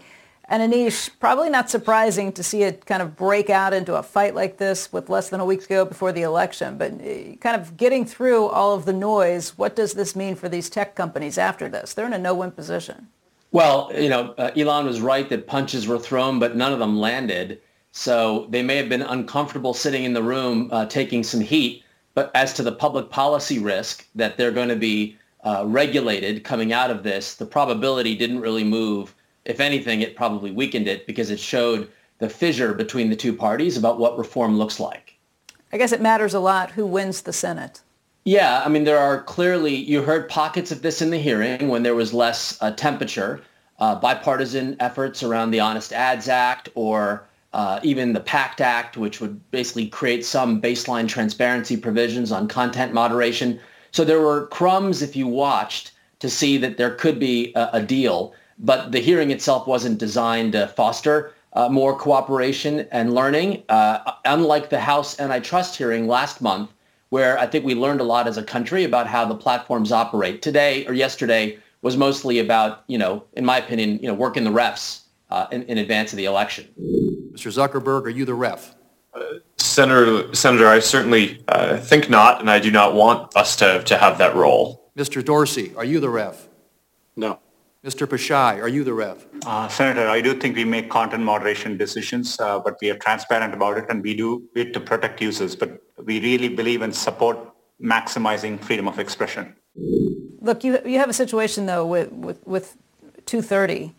And 0.50 0.72
Aneesh, 0.72 1.10
probably 1.20 1.50
not 1.50 1.68
surprising 1.68 2.32
to 2.32 2.42
see 2.42 2.62
it 2.62 2.86
kind 2.86 3.02
of 3.02 3.16
break 3.16 3.50
out 3.50 3.74
into 3.74 3.96
a 3.96 4.02
fight 4.02 4.34
like 4.34 4.56
this 4.56 4.90
with 4.90 5.10
less 5.10 5.28
than 5.28 5.40
a 5.40 5.44
week 5.44 5.60
to 5.62 5.68
go 5.68 5.84
before 5.84 6.10
the 6.10 6.22
election. 6.22 6.78
But 6.78 6.92
uh, 6.94 7.36
kind 7.36 7.60
of 7.60 7.76
getting 7.76 8.06
through 8.06 8.46
all 8.46 8.74
of 8.74 8.86
the 8.86 8.94
noise, 8.94 9.58
what 9.58 9.76
does 9.76 9.92
this 9.92 10.16
mean 10.16 10.34
for 10.36 10.48
these 10.48 10.70
tech 10.70 10.94
companies 10.94 11.36
after 11.36 11.68
this? 11.68 11.92
They're 11.92 12.06
in 12.06 12.14
a 12.14 12.18
no-win 12.18 12.52
position. 12.52 13.08
Well, 13.52 13.90
you 13.94 14.08
know, 14.08 14.34
uh, 14.38 14.50
Ylan 14.52 14.86
was 14.86 15.02
right 15.02 15.28
that 15.28 15.46
punches 15.46 15.86
were 15.86 15.98
thrown, 15.98 16.38
but 16.38 16.56
none 16.56 16.72
of 16.72 16.78
them 16.78 16.98
landed. 16.98 17.60
So 17.92 18.46
they 18.48 18.62
may 18.62 18.76
have 18.76 18.88
been 18.88 19.02
uncomfortable 19.02 19.74
sitting 19.74 20.04
in 20.04 20.14
the 20.14 20.22
room 20.22 20.70
uh, 20.72 20.86
taking 20.86 21.22
some 21.22 21.40
heat. 21.40 21.84
But 22.14 22.30
as 22.34 22.54
to 22.54 22.62
the 22.62 22.72
public 22.72 23.10
policy 23.10 23.58
risk 23.58 24.06
that 24.14 24.38
they're 24.38 24.50
going 24.50 24.68
to 24.68 24.76
be 24.76 25.16
uh, 25.44 25.64
regulated 25.66 26.42
coming 26.42 26.72
out 26.72 26.90
of 26.90 27.02
this, 27.02 27.34
the 27.34 27.46
probability 27.46 28.14
didn't 28.14 28.40
really 28.40 28.64
move 28.64 29.14
if 29.48 29.58
anything, 29.60 30.02
it 30.02 30.14
probably 30.14 30.52
weakened 30.52 30.86
it 30.86 31.06
because 31.06 31.30
it 31.30 31.40
showed 31.40 31.90
the 32.18 32.28
fissure 32.28 32.74
between 32.74 33.10
the 33.10 33.16
two 33.16 33.32
parties 33.32 33.76
about 33.76 33.98
what 33.98 34.18
reform 34.18 34.58
looks 34.58 34.78
like. 34.78 35.14
I 35.72 35.78
guess 35.78 35.92
it 35.92 36.00
matters 36.00 36.34
a 36.34 36.40
lot 36.40 36.70
who 36.72 36.86
wins 36.86 37.22
the 37.22 37.32
Senate. 37.32 37.80
Yeah, 38.24 38.62
I 38.64 38.68
mean, 38.68 38.84
there 38.84 38.98
are 38.98 39.22
clearly, 39.22 39.74
you 39.74 40.02
heard 40.02 40.28
pockets 40.28 40.70
of 40.70 40.82
this 40.82 41.00
in 41.00 41.10
the 41.10 41.18
hearing 41.18 41.68
when 41.68 41.82
there 41.82 41.94
was 41.94 42.12
less 42.12 42.58
uh, 42.60 42.72
temperature, 42.72 43.40
uh, 43.78 43.94
bipartisan 43.94 44.76
efforts 44.80 45.22
around 45.22 45.50
the 45.50 45.60
Honest 45.60 45.92
Ads 45.92 46.28
Act 46.28 46.68
or 46.74 47.26
uh, 47.54 47.80
even 47.82 48.12
the 48.12 48.20
PACT 48.20 48.60
Act, 48.60 48.96
which 48.98 49.20
would 49.20 49.50
basically 49.50 49.86
create 49.86 50.24
some 50.24 50.60
baseline 50.60 51.08
transparency 51.08 51.76
provisions 51.76 52.30
on 52.32 52.48
content 52.48 52.92
moderation. 52.92 53.58
So 53.92 54.04
there 54.04 54.20
were 54.20 54.48
crumbs, 54.48 55.00
if 55.00 55.16
you 55.16 55.26
watched, 55.26 55.92
to 56.18 56.28
see 56.28 56.58
that 56.58 56.76
there 56.76 56.94
could 56.94 57.18
be 57.18 57.52
a, 57.54 57.70
a 57.74 57.82
deal 57.82 58.34
but 58.58 58.92
the 58.92 58.98
hearing 58.98 59.30
itself 59.30 59.66
wasn't 59.66 59.98
designed 59.98 60.52
to 60.52 60.68
foster 60.68 61.32
uh, 61.52 61.68
more 61.68 61.96
cooperation 61.96 62.86
and 62.92 63.14
learning. 63.14 63.62
Uh, 63.68 64.12
unlike 64.24 64.70
the 64.70 64.80
House 64.80 65.18
antitrust 65.20 65.76
hearing 65.76 66.06
last 66.06 66.40
month, 66.40 66.70
where 67.10 67.38
I 67.38 67.46
think 67.46 67.64
we 67.64 67.74
learned 67.74 68.00
a 68.00 68.04
lot 68.04 68.28
as 68.28 68.36
a 68.36 68.42
country 68.42 68.84
about 68.84 69.06
how 69.06 69.24
the 69.24 69.34
platforms 69.34 69.92
operate. 69.92 70.42
Today 70.42 70.86
or 70.86 70.92
yesterday 70.92 71.58
was 71.82 71.96
mostly 71.96 72.38
about, 72.38 72.84
you 72.86 72.98
know, 72.98 73.24
in 73.34 73.44
my 73.44 73.58
opinion, 73.58 73.98
you 74.00 74.08
know, 74.08 74.14
working 74.14 74.44
the 74.44 74.50
refs 74.50 75.02
uh, 75.30 75.46
in, 75.52 75.62
in, 75.64 75.78
advance 75.78 76.12
of 76.12 76.16
the 76.16 76.24
election. 76.24 76.66
Mr. 77.32 77.52
Zuckerberg, 77.52 78.04
are 78.04 78.10
you 78.10 78.24
the 78.24 78.34
ref? 78.34 78.74
Uh, 79.14 79.24
Senator, 79.56 80.34
Senator, 80.34 80.66
I 80.66 80.80
certainly 80.80 81.42
uh, 81.48 81.78
think 81.78 82.10
not, 82.10 82.40
and 82.40 82.50
I 82.50 82.58
do 82.58 82.70
not 82.70 82.94
want 82.94 83.34
us 83.36 83.56
to, 83.56 83.82
to 83.84 83.96
have 83.96 84.18
that 84.18 84.34
role. 84.34 84.90
Mr. 84.96 85.24
Dorsey, 85.24 85.72
are 85.76 85.84
you 85.84 86.00
the 86.00 86.10
ref? 86.10 86.48
No. 87.16 87.38
Mr. 87.84 88.08
Pichai, 88.08 88.60
are 88.60 88.68
you 88.68 88.82
the 88.82 88.92
ref? 88.92 89.24
Uh, 89.46 89.68
Senator, 89.68 90.08
I 90.08 90.20
do 90.20 90.34
think 90.34 90.56
we 90.56 90.64
make 90.64 90.90
content 90.90 91.22
moderation 91.22 91.76
decisions, 91.76 92.38
uh, 92.40 92.58
but 92.58 92.76
we 92.82 92.90
are 92.90 92.96
transparent 92.96 93.54
about 93.54 93.78
it 93.78 93.84
and 93.88 94.02
we 94.02 94.16
do 94.16 94.42
it 94.56 94.72
to 94.74 94.80
protect 94.80 95.22
users. 95.22 95.54
But 95.54 95.80
we 96.04 96.20
really 96.20 96.48
believe 96.48 96.82
and 96.82 96.92
support 96.92 97.38
maximizing 97.80 98.60
freedom 98.60 98.88
of 98.88 98.98
expression. 98.98 99.54
Look, 100.40 100.64
you, 100.64 100.80
you 100.84 100.98
have 100.98 101.08
a 101.08 101.12
situation, 101.12 101.66
though, 101.66 101.86
with, 101.86 102.10
with, 102.10 102.44
with 102.44 102.76
230. 103.26 103.94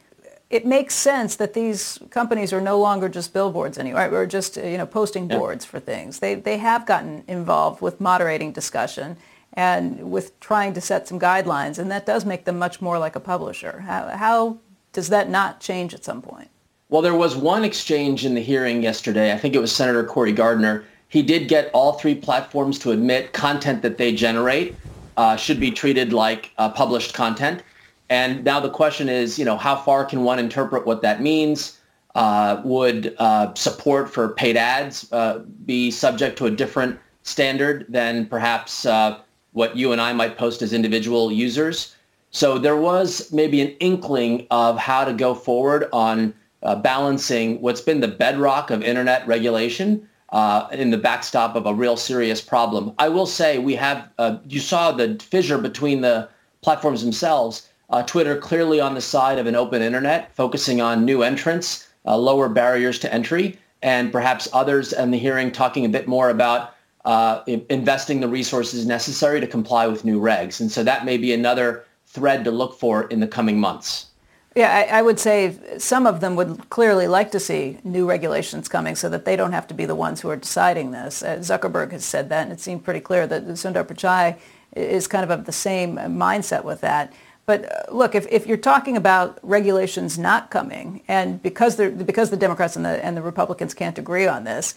It 0.49 0.65
makes 0.65 0.93
sense 0.93 1.37
that 1.37 1.53
these 1.53 1.99
companies 2.09 2.51
are 2.51 2.59
no 2.59 2.77
longer 2.77 3.07
just 3.07 3.33
billboards 3.33 3.77
anymore, 3.77 4.01
right? 4.01 4.11
or 4.11 4.25
just 4.25 4.57
you 4.57 4.77
know 4.77 4.87
posting 4.87 5.27
boards 5.27 5.63
yeah. 5.63 5.69
for 5.69 5.79
things. 5.79 6.19
They, 6.19 6.35
they 6.35 6.57
have 6.57 6.85
gotten 6.85 7.23
involved 7.27 7.81
with 7.81 8.01
moderating 8.01 8.51
discussion 8.51 9.15
and 9.53 10.11
with 10.11 10.39
trying 10.39 10.73
to 10.73 10.81
set 10.81 11.07
some 11.07 11.19
guidelines, 11.19 11.79
and 11.79 11.89
that 11.91 12.05
does 12.05 12.25
make 12.25 12.45
them 12.45 12.57
much 12.57 12.81
more 12.81 12.99
like 12.99 13.15
a 13.15 13.19
publisher. 13.19 13.79
How, 13.81 14.07
how 14.09 14.57
does 14.93 15.09
that 15.09 15.29
not 15.29 15.59
change 15.59 15.93
at 15.93 16.03
some 16.03 16.21
point? 16.21 16.49
Well, 16.89 17.01
there 17.01 17.15
was 17.15 17.35
one 17.35 17.63
exchange 17.63 18.25
in 18.25 18.33
the 18.33 18.41
hearing 18.41 18.81
yesterday. 18.81 19.31
I 19.31 19.37
think 19.37 19.55
it 19.55 19.59
was 19.59 19.71
Senator 19.71 20.03
Cory 20.03 20.31
Gardner. 20.31 20.85
He 21.07 21.21
did 21.21 21.47
get 21.47 21.69
all 21.73 21.93
three 21.93 22.15
platforms 22.15 22.79
to 22.79 22.91
admit 22.91 23.33
content 23.33 23.81
that 23.81 23.97
they 23.97 24.13
generate 24.13 24.75
uh, 25.17 25.35
should 25.35 25.59
be 25.59 25.71
treated 25.71 26.13
like 26.13 26.51
uh, 26.57 26.69
published 26.69 27.13
content. 27.13 27.61
And 28.09 28.43
now 28.43 28.59
the 28.59 28.69
question 28.69 29.09
is, 29.09 29.37
you 29.37 29.45
know, 29.45 29.57
how 29.57 29.75
far 29.75 30.05
can 30.05 30.23
one 30.23 30.39
interpret 30.39 30.85
what 30.85 31.01
that 31.01 31.21
means? 31.21 31.79
Uh, 32.15 32.59
would 32.65 33.15
uh, 33.19 33.53
support 33.53 34.11
for 34.11 34.29
paid 34.29 34.57
ads 34.57 35.11
uh, 35.11 35.39
be 35.65 35.91
subject 35.91 36.37
to 36.39 36.47
a 36.47 36.51
different 36.51 36.99
standard 37.21 37.85
than 37.87 38.25
perhaps 38.25 38.85
uh, 38.87 39.19
what 39.59 39.75
you 39.75 39.91
and 39.91 39.99
I 39.99 40.13
might 40.13 40.37
post 40.37 40.61
as 40.61 40.71
individual 40.71 41.33
users. 41.33 41.93
So 42.31 42.57
there 42.57 42.77
was 42.77 43.29
maybe 43.33 43.59
an 43.61 43.71
inkling 43.81 44.47
of 44.49 44.77
how 44.77 45.03
to 45.03 45.11
go 45.11 45.35
forward 45.35 45.89
on 45.91 46.33
uh, 46.63 46.75
balancing 46.75 47.59
what's 47.59 47.81
been 47.81 47.99
the 47.99 48.07
bedrock 48.07 48.71
of 48.71 48.81
internet 48.81 49.27
regulation 49.27 50.07
uh, 50.29 50.69
in 50.71 50.91
the 50.91 50.97
backstop 50.97 51.57
of 51.57 51.65
a 51.65 51.73
real 51.73 51.97
serious 51.97 52.39
problem. 52.39 52.93
I 52.99 53.09
will 53.09 53.25
say 53.25 53.59
we 53.59 53.75
have, 53.75 54.07
uh, 54.17 54.37
you 54.47 54.61
saw 54.61 54.93
the 54.93 55.19
fissure 55.21 55.57
between 55.57 55.99
the 55.99 56.29
platforms 56.61 57.01
themselves. 57.01 57.67
Uh, 57.89 58.01
Twitter 58.03 58.37
clearly 58.37 58.79
on 58.79 58.93
the 58.93 59.01
side 59.01 59.39
of 59.39 59.47
an 59.47 59.55
open 59.55 59.81
internet, 59.81 60.33
focusing 60.35 60.79
on 60.79 61.03
new 61.03 61.21
entrants, 61.21 61.89
uh, 62.05 62.15
lower 62.15 62.47
barriers 62.47 62.97
to 62.99 63.13
entry, 63.13 63.59
and 63.81 64.11
perhaps 64.13 64.47
others 64.53 64.93
in 64.93 65.11
the 65.11 65.17
hearing 65.17 65.51
talking 65.51 65.83
a 65.83 65.89
bit 65.89 66.07
more 66.07 66.29
about 66.29 66.75
uh, 67.05 67.41
investing 67.47 68.19
the 68.19 68.27
resources 68.27 68.85
necessary 68.85 69.39
to 69.39 69.47
comply 69.47 69.87
with 69.87 70.03
new 70.03 70.19
regs. 70.19 70.59
And 70.59 70.71
so 70.71 70.83
that 70.83 71.05
may 71.05 71.17
be 71.17 71.33
another 71.33 71.85
thread 72.05 72.43
to 72.43 72.51
look 72.51 72.77
for 72.77 73.03
in 73.07 73.19
the 73.19 73.27
coming 73.27 73.59
months. 73.59 74.07
Yeah, 74.55 74.75
I, 74.75 74.99
I, 74.99 75.01
would 75.03 75.19
say 75.19 75.55
some 75.77 76.07
of 76.07 76.21
them 76.21 76.35
would 76.35 76.69
clearly 76.69 77.07
like 77.07 77.31
to 77.31 77.39
see 77.39 77.77
new 77.83 78.09
regulations 78.09 78.67
coming 78.67 78.95
so 78.95 79.07
that 79.09 79.23
they 79.23 79.35
don't 79.35 79.51
have 79.51 79.67
to 79.67 79.75
be 79.75 79.85
the 79.85 79.95
ones 79.95 80.21
who 80.21 80.29
are 80.29 80.35
deciding 80.35 80.91
this. 80.91 81.21
Uh, 81.21 81.37
Zuckerberg 81.37 81.91
has 81.91 82.03
said 82.03 82.29
that, 82.29 82.43
and 82.43 82.51
it 82.51 82.59
seemed 82.59 82.83
pretty 82.83 82.99
clear 82.99 83.27
that 83.27 83.45
Sundar 83.45 83.85
Pichai 83.85 84.37
is 84.75 85.07
kind 85.07 85.23
of 85.23 85.29
of 85.29 85.45
the 85.45 85.51
same 85.51 85.97
mindset 85.97 86.63
with 86.63 86.81
that. 86.81 87.13
But 87.45 87.71
uh, 87.71 87.95
look, 87.95 88.15
if, 88.15 88.27
if 88.31 88.47
you're 88.47 88.57
talking 88.57 88.97
about 88.97 89.39
regulations 89.43 90.17
not 90.17 90.49
coming, 90.49 91.03
and 91.07 91.41
because, 91.41 91.75
because 91.75 92.31
the 92.31 92.37
Democrats 92.37 92.75
and 92.75 92.83
the, 92.83 93.03
and 93.05 93.15
the 93.15 93.21
Republicans 93.21 93.75
can't 93.75 93.97
agree 93.99 94.27
on 94.27 94.43
this, 94.43 94.73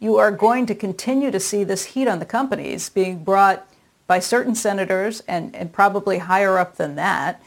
you 0.00 0.16
are 0.16 0.30
going 0.30 0.66
to 0.66 0.74
continue 0.74 1.30
to 1.30 1.40
see 1.40 1.64
this 1.64 1.84
heat 1.86 2.08
on 2.08 2.18
the 2.18 2.26
companies 2.26 2.88
being 2.88 3.24
brought 3.24 3.66
by 4.06 4.18
certain 4.18 4.54
senators 4.54 5.22
and, 5.26 5.54
and 5.56 5.72
probably 5.72 6.18
higher 6.18 6.58
up 6.58 6.76
than 6.76 6.94
that. 6.96 7.42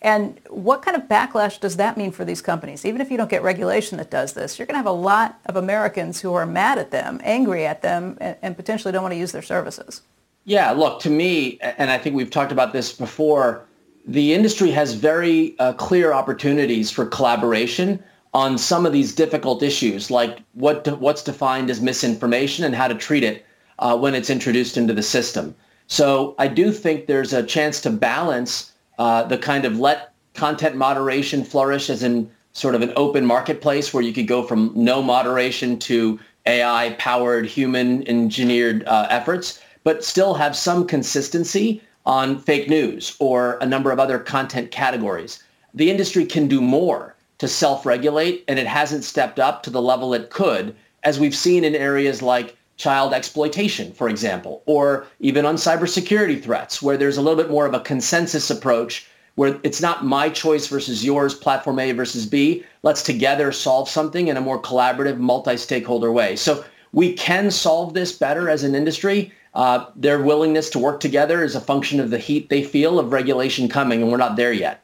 And 0.00 0.38
what 0.50 0.82
kind 0.82 0.96
of 0.96 1.04
backlash 1.08 1.58
does 1.58 1.76
that 1.76 1.96
mean 1.96 2.12
for 2.12 2.26
these 2.26 2.42
companies? 2.42 2.84
Even 2.84 3.00
if 3.00 3.10
you 3.10 3.16
don't 3.16 3.30
get 3.30 3.42
regulation 3.42 3.96
that 3.96 4.10
does 4.10 4.34
this, 4.34 4.58
you're 4.58 4.66
going 4.66 4.74
to 4.74 4.78
have 4.78 4.86
a 4.86 4.92
lot 4.92 5.40
of 5.46 5.56
Americans 5.56 6.20
who 6.20 6.34
are 6.34 6.44
mad 6.44 6.78
at 6.78 6.90
them, 6.90 7.20
angry 7.24 7.64
at 7.66 7.80
them, 7.80 8.18
and, 8.20 8.36
and 8.42 8.54
potentially 8.54 8.92
don't 8.92 9.02
want 9.02 9.14
to 9.14 9.18
use 9.18 9.32
their 9.32 9.42
services. 9.42 10.02
Yeah, 10.44 10.70
look, 10.72 11.00
to 11.00 11.10
me, 11.10 11.58
and 11.62 11.90
I 11.90 11.96
think 11.96 12.14
we've 12.14 12.30
talked 12.30 12.52
about 12.52 12.74
this 12.74 12.92
before, 12.92 13.64
the 14.06 14.34
industry 14.34 14.70
has 14.72 14.92
very 14.92 15.58
uh, 15.58 15.72
clear 15.72 16.12
opportunities 16.12 16.90
for 16.90 17.06
collaboration 17.06 18.04
on 18.34 18.58
some 18.58 18.84
of 18.84 18.92
these 18.92 19.14
difficult 19.14 19.62
issues, 19.62 20.10
like 20.10 20.40
what 20.54 20.86
what's 20.98 21.22
defined 21.22 21.70
as 21.70 21.80
misinformation 21.80 22.64
and 22.64 22.74
how 22.74 22.88
to 22.88 22.94
treat 22.94 23.22
it 23.22 23.46
uh, 23.78 23.96
when 23.96 24.14
it's 24.14 24.28
introduced 24.28 24.76
into 24.76 24.92
the 24.92 25.02
system. 25.02 25.54
So 25.86 26.34
I 26.38 26.48
do 26.48 26.72
think 26.72 27.06
there's 27.06 27.32
a 27.32 27.42
chance 27.42 27.80
to 27.82 27.90
balance 27.90 28.72
uh, 28.98 29.22
the 29.22 29.38
kind 29.38 29.64
of 29.64 29.78
let 29.78 30.12
content 30.34 30.74
moderation 30.74 31.44
flourish 31.44 31.88
as 31.88 32.02
in 32.02 32.28
sort 32.52 32.74
of 32.74 32.82
an 32.82 32.92
open 32.96 33.24
marketplace 33.24 33.94
where 33.94 34.02
you 34.02 34.12
could 34.12 34.26
go 34.26 34.42
from 34.42 34.72
no 34.74 35.02
moderation 35.02 35.78
to 35.78 36.18
AI-powered, 36.46 37.46
human-engineered 37.46 38.84
uh, 38.86 39.06
efforts, 39.10 39.60
but 39.82 40.04
still 40.04 40.34
have 40.34 40.56
some 40.56 40.86
consistency 40.86 41.82
on 42.06 42.38
fake 42.38 42.68
news 42.68 43.16
or 43.18 43.58
a 43.60 43.66
number 43.66 43.90
of 43.90 43.98
other 43.98 44.18
content 44.18 44.70
categories. 44.70 45.42
The 45.72 45.90
industry 45.90 46.24
can 46.24 46.48
do 46.48 46.60
more 46.60 47.13
to 47.44 47.48
self-regulate, 47.48 48.42
and 48.48 48.58
it 48.58 48.66
hasn't 48.66 49.04
stepped 49.04 49.38
up 49.38 49.62
to 49.62 49.68
the 49.68 49.82
level 49.82 50.14
it 50.14 50.30
could, 50.30 50.74
as 51.02 51.20
we've 51.20 51.36
seen 51.36 51.62
in 51.62 51.74
areas 51.74 52.22
like 52.22 52.56
child 52.78 53.12
exploitation, 53.12 53.92
for 53.92 54.08
example, 54.08 54.62
or 54.64 55.06
even 55.20 55.44
on 55.44 55.56
cybersecurity 55.56 56.42
threats, 56.42 56.80
where 56.80 56.96
there's 56.96 57.18
a 57.18 57.20
little 57.20 57.36
bit 57.36 57.50
more 57.50 57.66
of 57.66 57.74
a 57.74 57.80
consensus 57.80 58.48
approach 58.48 59.06
where 59.34 59.60
it's 59.62 59.82
not 59.82 60.06
my 60.06 60.30
choice 60.30 60.68
versus 60.68 61.04
yours, 61.04 61.34
platform 61.34 61.78
A 61.80 61.92
versus 61.92 62.24
B. 62.24 62.64
Let's 62.82 63.02
together 63.02 63.52
solve 63.52 63.90
something 63.90 64.28
in 64.28 64.38
a 64.38 64.40
more 64.40 64.62
collaborative, 64.62 65.18
multi-stakeholder 65.18 66.10
way. 66.10 66.36
So 66.36 66.64
we 66.92 67.12
can 67.12 67.50
solve 67.50 67.92
this 67.92 68.12
better 68.12 68.48
as 68.48 68.62
an 68.62 68.74
industry. 68.74 69.32
Uh, 69.52 69.84
their 69.96 70.22
willingness 70.22 70.70
to 70.70 70.78
work 70.78 71.00
together 71.00 71.44
is 71.44 71.54
a 71.54 71.60
function 71.60 72.00
of 72.00 72.08
the 72.08 72.18
heat 72.18 72.48
they 72.48 72.62
feel 72.62 72.98
of 72.98 73.12
regulation 73.12 73.68
coming, 73.68 74.00
and 74.00 74.10
we're 74.10 74.16
not 74.16 74.36
there 74.36 74.52
yet. 74.52 74.83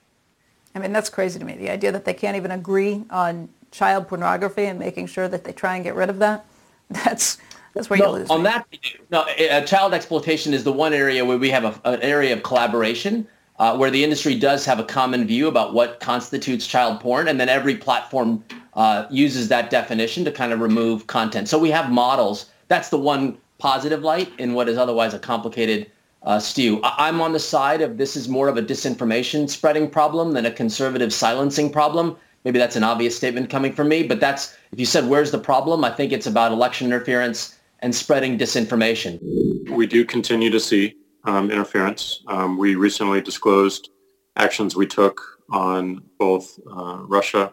I 0.74 0.78
mean, 0.78 0.92
that's 0.92 1.10
crazy 1.10 1.38
to 1.38 1.44
me. 1.44 1.54
The 1.54 1.70
idea 1.70 1.92
that 1.92 2.04
they 2.04 2.14
can't 2.14 2.36
even 2.36 2.50
agree 2.50 3.04
on 3.10 3.48
child 3.70 4.08
pornography 4.08 4.66
and 4.66 4.78
making 4.78 5.06
sure 5.06 5.28
that 5.28 5.44
they 5.44 5.52
try 5.52 5.74
and 5.74 5.84
get 5.84 5.94
rid 5.94 6.10
of 6.10 6.18
that. 6.18 6.44
That's 6.90 7.38
that's 7.72 7.88
where 7.88 8.00
no, 8.00 8.06
you 8.06 8.12
lose. 8.18 8.30
On 8.30 8.42
me. 8.42 8.44
that, 8.44 8.66
no, 9.10 9.20
uh, 9.20 9.60
child 9.60 9.94
exploitation 9.94 10.52
is 10.52 10.64
the 10.64 10.72
one 10.72 10.92
area 10.92 11.24
where 11.24 11.38
we 11.38 11.50
have 11.50 11.64
a, 11.64 11.88
an 11.88 12.02
area 12.02 12.32
of 12.32 12.42
collaboration 12.42 13.28
uh, 13.60 13.76
where 13.76 13.90
the 13.90 14.02
industry 14.02 14.34
does 14.34 14.64
have 14.64 14.80
a 14.80 14.84
common 14.84 15.26
view 15.26 15.46
about 15.46 15.74
what 15.74 16.00
constitutes 16.00 16.66
child 16.66 16.98
porn, 16.98 17.28
and 17.28 17.38
then 17.38 17.48
every 17.48 17.76
platform 17.76 18.42
uh, 18.74 19.06
uses 19.10 19.48
that 19.48 19.70
definition 19.70 20.24
to 20.24 20.32
kind 20.32 20.52
of 20.52 20.60
remove 20.60 21.06
content. 21.06 21.48
So 21.48 21.58
we 21.58 21.70
have 21.70 21.92
models. 21.92 22.46
That's 22.68 22.88
the 22.88 22.98
one 22.98 23.38
positive 23.58 24.02
light 24.02 24.32
in 24.38 24.54
what 24.54 24.68
is 24.68 24.78
otherwise 24.78 25.12
a 25.12 25.18
complicated 25.18 25.90
uh, 26.22 26.38
stew. 26.38 26.80
I- 26.82 27.08
I'm 27.08 27.20
on 27.20 27.32
the 27.32 27.38
side 27.38 27.80
of 27.80 27.96
this 27.96 28.16
is 28.16 28.28
more 28.28 28.48
of 28.48 28.56
a 28.56 28.62
disinformation 28.62 29.48
spreading 29.48 29.88
problem 29.88 30.32
than 30.32 30.46
a 30.46 30.50
conservative 30.50 31.12
silencing 31.12 31.70
problem. 31.70 32.16
Maybe 32.44 32.58
that's 32.58 32.76
an 32.76 32.84
obvious 32.84 33.16
statement 33.16 33.50
coming 33.50 33.72
from 33.72 33.88
me, 33.88 34.02
but 34.02 34.20
that's, 34.20 34.56
if 34.72 34.80
you 34.80 34.86
said, 34.86 35.08
where's 35.08 35.30
the 35.30 35.38
problem? 35.38 35.84
I 35.84 35.90
think 35.90 36.12
it's 36.12 36.26
about 36.26 36.52
election 36.52 36.86
interference 36.86 37.58
and 37.80 37.94
spreading 37.94 38.38
disinformation. 38.38 39.18
We 39.70 39.86
do 39.86 40.04
continue 40.04 40.50
to 40.50 40.60
see 40.60 40.96
um, 41.24 41.50
interference. 41.50 42.22
Um, 42.26 42.56
we 42.56 42.76
recently 42.76 43.20
disclosed 43.20 43.90
actions 44.36 44.74
we 44.74 44.86
took 44.86 45.20
on 45.50 46.02
both 46.18 46.58
uh, 46.70 46.98
Russia 47.02 47.52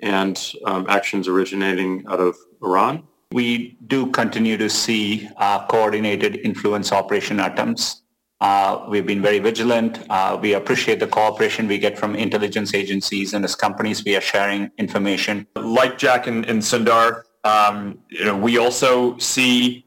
and 0.00 0.52
um, 0.64 0.86
actions 0.88 1.26
originating 1.26 2.04
out 2.08 2.20
of 2.20 2.36
Iran. 2.62 3.02
We 3.32 3.76
do 3.88 4.10
continue 4.10 4.56
to 4.56 4.70
see 4.70 5.28
uh, 5.36 5.66
coordinated 5.66 6.36
influence 6.44 6.92
operation 6.92 7.40
attempts. 7.40 8.02
Uh, 8.40 8.86
we've 8.88 9.06
been 9.06 9.20
very 9.20 9.40
vigilant. 9.40 10.04
Uh, 10.08 10.38
we 10.40 10.54
appreciate 10.54 11.00
the 11.00 11.06
cooperation 11.06 11.66
we 11.66 11.78
get 11.78 11.98
from 11.98 12.14
intelligence 12.14 12.72
agencies 12.72 13.34
and 13.34 13.44
as 13.44 13.56
companies 13.56 14.04
we 14.04 14.14
are 14.16 14.20
sharing 14.20 14.70
information. 14.78 15.46
Like 15.56 15.98
Jack 15.98 16.28
and, 16.28 16.46
and 16.46 16.62
Sundar, 16.62 17.22
um, 17.42 17.98
you 18.08 18.24
know, 18.24 18.36
we 18.36 18.56
also 18.58 19.18
see 19.18 19.84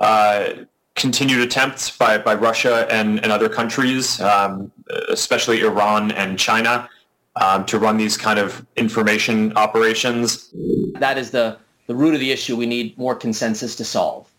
uh, 0.00 0.48
continued 0.96 1.42
attempts 1.42 1.96
by, 1.96 2.18
by 2.18 2.34
Russia 2.34 2.88
and, 2.90 3.22
and 3.22 3.30
other 3.30 3.48
countries, 3.48 4.20
um, 4.20 4.72
especially 5.08 5.60
Iran 5.60 6.10
and 6.12 6.38
China, 6.38 6.88
um, 7.36 7.64
to 7.66 7.78
run 7.78 7.96
these 7.96 8.16
kind 8.16 8.38
of 8.38 8.66
information 8.76 9.52
operations. 9.56 10.52
That 10.94 11.18
is 11.18 11.30
the, 11.30 11.56
the 11.86 11.94
root 11.94 12.14
of 12.14 12.20
the 12.20 12.32
issue 12.32 12.56
we 12.56 12.66
need 12.66 12.98
more 12.98 13.14
consensus 13.14 13.76
to 13.76 13.84
solve. 13.84 14.31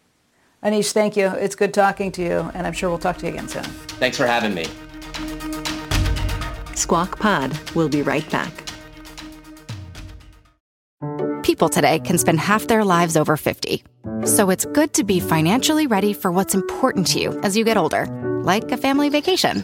Aneesh, 0.64 0.94
thank 0.94 1.18
you. 1.18 1.28
It's 1.28 1.56
good 1.56 1.74
talking 1.74 2.12
to 2.14 2.22
you, 2.22 2.52
and 2.54 2.66
I'm 2.66 2.74
sure 2.74 2.90
we'll 2.90 3.00
talk 3.00 3.18
to 3.18 3.26
you 3.26 3.34
again 3.34 3.50
soon. 3.50 3.64
Thanks 3.64 4.18
for 4.18 4.26
having 4.26 4.54
me. 4.54 4.66
Squawk 6.76 7.20
Pod 7.20 7.58
will 7.76 7.90
be 7.90 8.02
right 8.02 8.30
back. 8.32 8.52
People 11.44 11.68
today 11.68 12.00
can 12.00 12.18
spend 12.18 12.40
half 12.40 12.68
their 12.68 12.86
lives 12.86 13.18
over 13.18 13.36
50. 13.36 13.84
So 14.26 14.50
it's 14.50 14.66
good 14.66 14.94
to 14.94 15.04
be 15.04 15.20
financially 15.20 15.86
ready 15.86 16.14
for 16.14 16.32
what's 16.32 16.56
important 16.56 17.08
to 17.08 17.20
you 17.20 17.40
as 17.42 17.58
you 17.58 17.66
get 17.66 17.76
older, 17.76 18.06
like 18.44 18.72
a 18.72 18.78
family 18.78 19.10
vacation. 19.10 19.64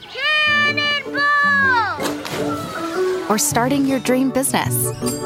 Or 3.30 3.38
starting 3.38 3.86
your 3.86 4.00
dream 4.00 4.32
business. 4.32 4.74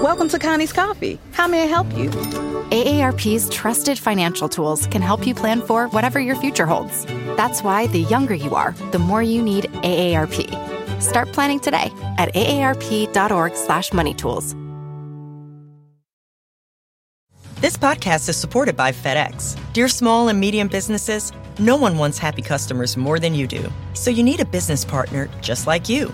Welcome 0.03 0.27
to 0.29 0.37
Connie's 0.37 0.71
Coffee. 0.73 1.17
How 1.31 1.47
may 1.47 1.63
I 1.63 1.67
help 1.67 1.87
you? 1.97 2.09
AARP's 2.09 3.49
trusted 3.49 3.97
financial 3.97 4.49
tools 4.49 4.87
can 4.87 5.01
help 5.01 5.25
you 5.25 5.33
plan 5.33 5.61
for 5.61 5.87
whatever 5.87 6.19
your 6.19 6.35
future 6.35 6.65
holds. 6.65 7.05
That's 7.37 7.63
why 7.63 7.87
the 7.87 8.01
younger 8.01 8.33
you 8.33 8.55
are, 8.55 8.73
the 8.91 8.99
more 8.99 9.23
you 9.23 9.41
need 9.41 9.71
AARP. 9.83 11.01
Start 11.01 11.31
planning 11.31 11.61
today 11.61 11.93
at 12.17 12.33
aarp.org/moneytools. 12.33 14.59
This 17.61 17.77
podcast 17.77 18.27
is 18.27 18.35
supported 18.35 18.75
by 18.75 18.91
FedEx. 18.91 19.55
Dear 19.71 19.87
small 19.87 20.27
and 20.27 20.37
medium 20.37 20.67
businesses, 20.67 21.31
no 21.59 21.77
one 21.77 21.97
wants 21.97 22.17
happy 22.17 22.41
customers 22.41 22.97
more 22.97 23.19
than 23.19 23.33
you 23.33 23.47
do. 23.47 23.71
So 23.93 24.09
you 24.09 24.21
need 24.21 24.41
a 24.41 24.45
business 24.45 24.83
partner 24.83 25.29
just 25.39 25.65
like 25.65 25.87
you. 25.87 26.13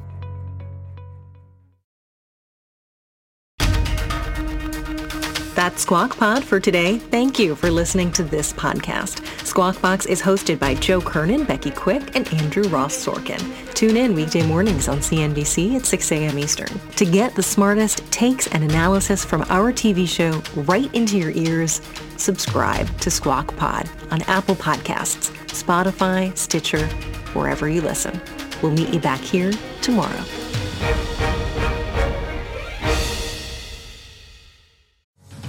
That's 5.53 5.81
Squawk 5.81 6.15
Pod 6.17 6.45
for 6.45 6.61
today. 6.61 6.97
Thank 6.97 7.37
you 7.37 7.55
for 7.55 7.69
listening 7.69 8.11
to 8.13 8.23
this 8.23 8.53
podcast. 8.53 9.25
Squawk 9.45 9.81
Box 9.81 10.05
is 10.05 10.21
hosted 10.21 10.59
by 10.59 10.75
Joe 10.75 11.01
Kernan, 11.01 11.43
Becky 11.43 11.71
Quick, 11.71 12.15
and 12.15 12.33
Andrew 12.35 12.63
Ross 12.69 12.95
Sorkin. 12.95 13.73
Tune 13.73 13.97
in 13.97 14.15
weekday 14.15 14.47
mornings 14.47 14.87
on 14.87 14.99
CNBC 14.99 15.75
at 15.75 15.85
6 15.85 16.11
a.m. 16.13 16.39
Eastern 16.39 16.69
to 16.95 17.05
get 17.05 17.35
the 17.35 17.43
smartest 17.43 18.09
takes 18.13 18.47
and 18.47 18.63
analysis 18.63 19.25
from 19.25 19.41
our 19.49 19.73
TV 19.73 20.07
show 20.07 20.41
right 20.61 20.93
into 20.95 21.17
your 21.17 21.31
ears. 21.31 21.81
Subscribe 22.15 22.87
to 22.99 23.11
Squawk 23.11 23.53
Pod 23.57 23.89
on 24.09 24.21
Apple 24.23 24.55
Podcasts, 24.55 25.31
Spotify, 25.47 26.35
Stitcher, 26.37 26.87
wherever 27.33 27.67
you 27.67 27.81
listen. 27.81 28.21
We'll 28.61 28.71
meet 28.71 28.93
you 28.93 29.01
back 29.01 29.19
here 29.19 29.51
tomorrow. 29.81 30.23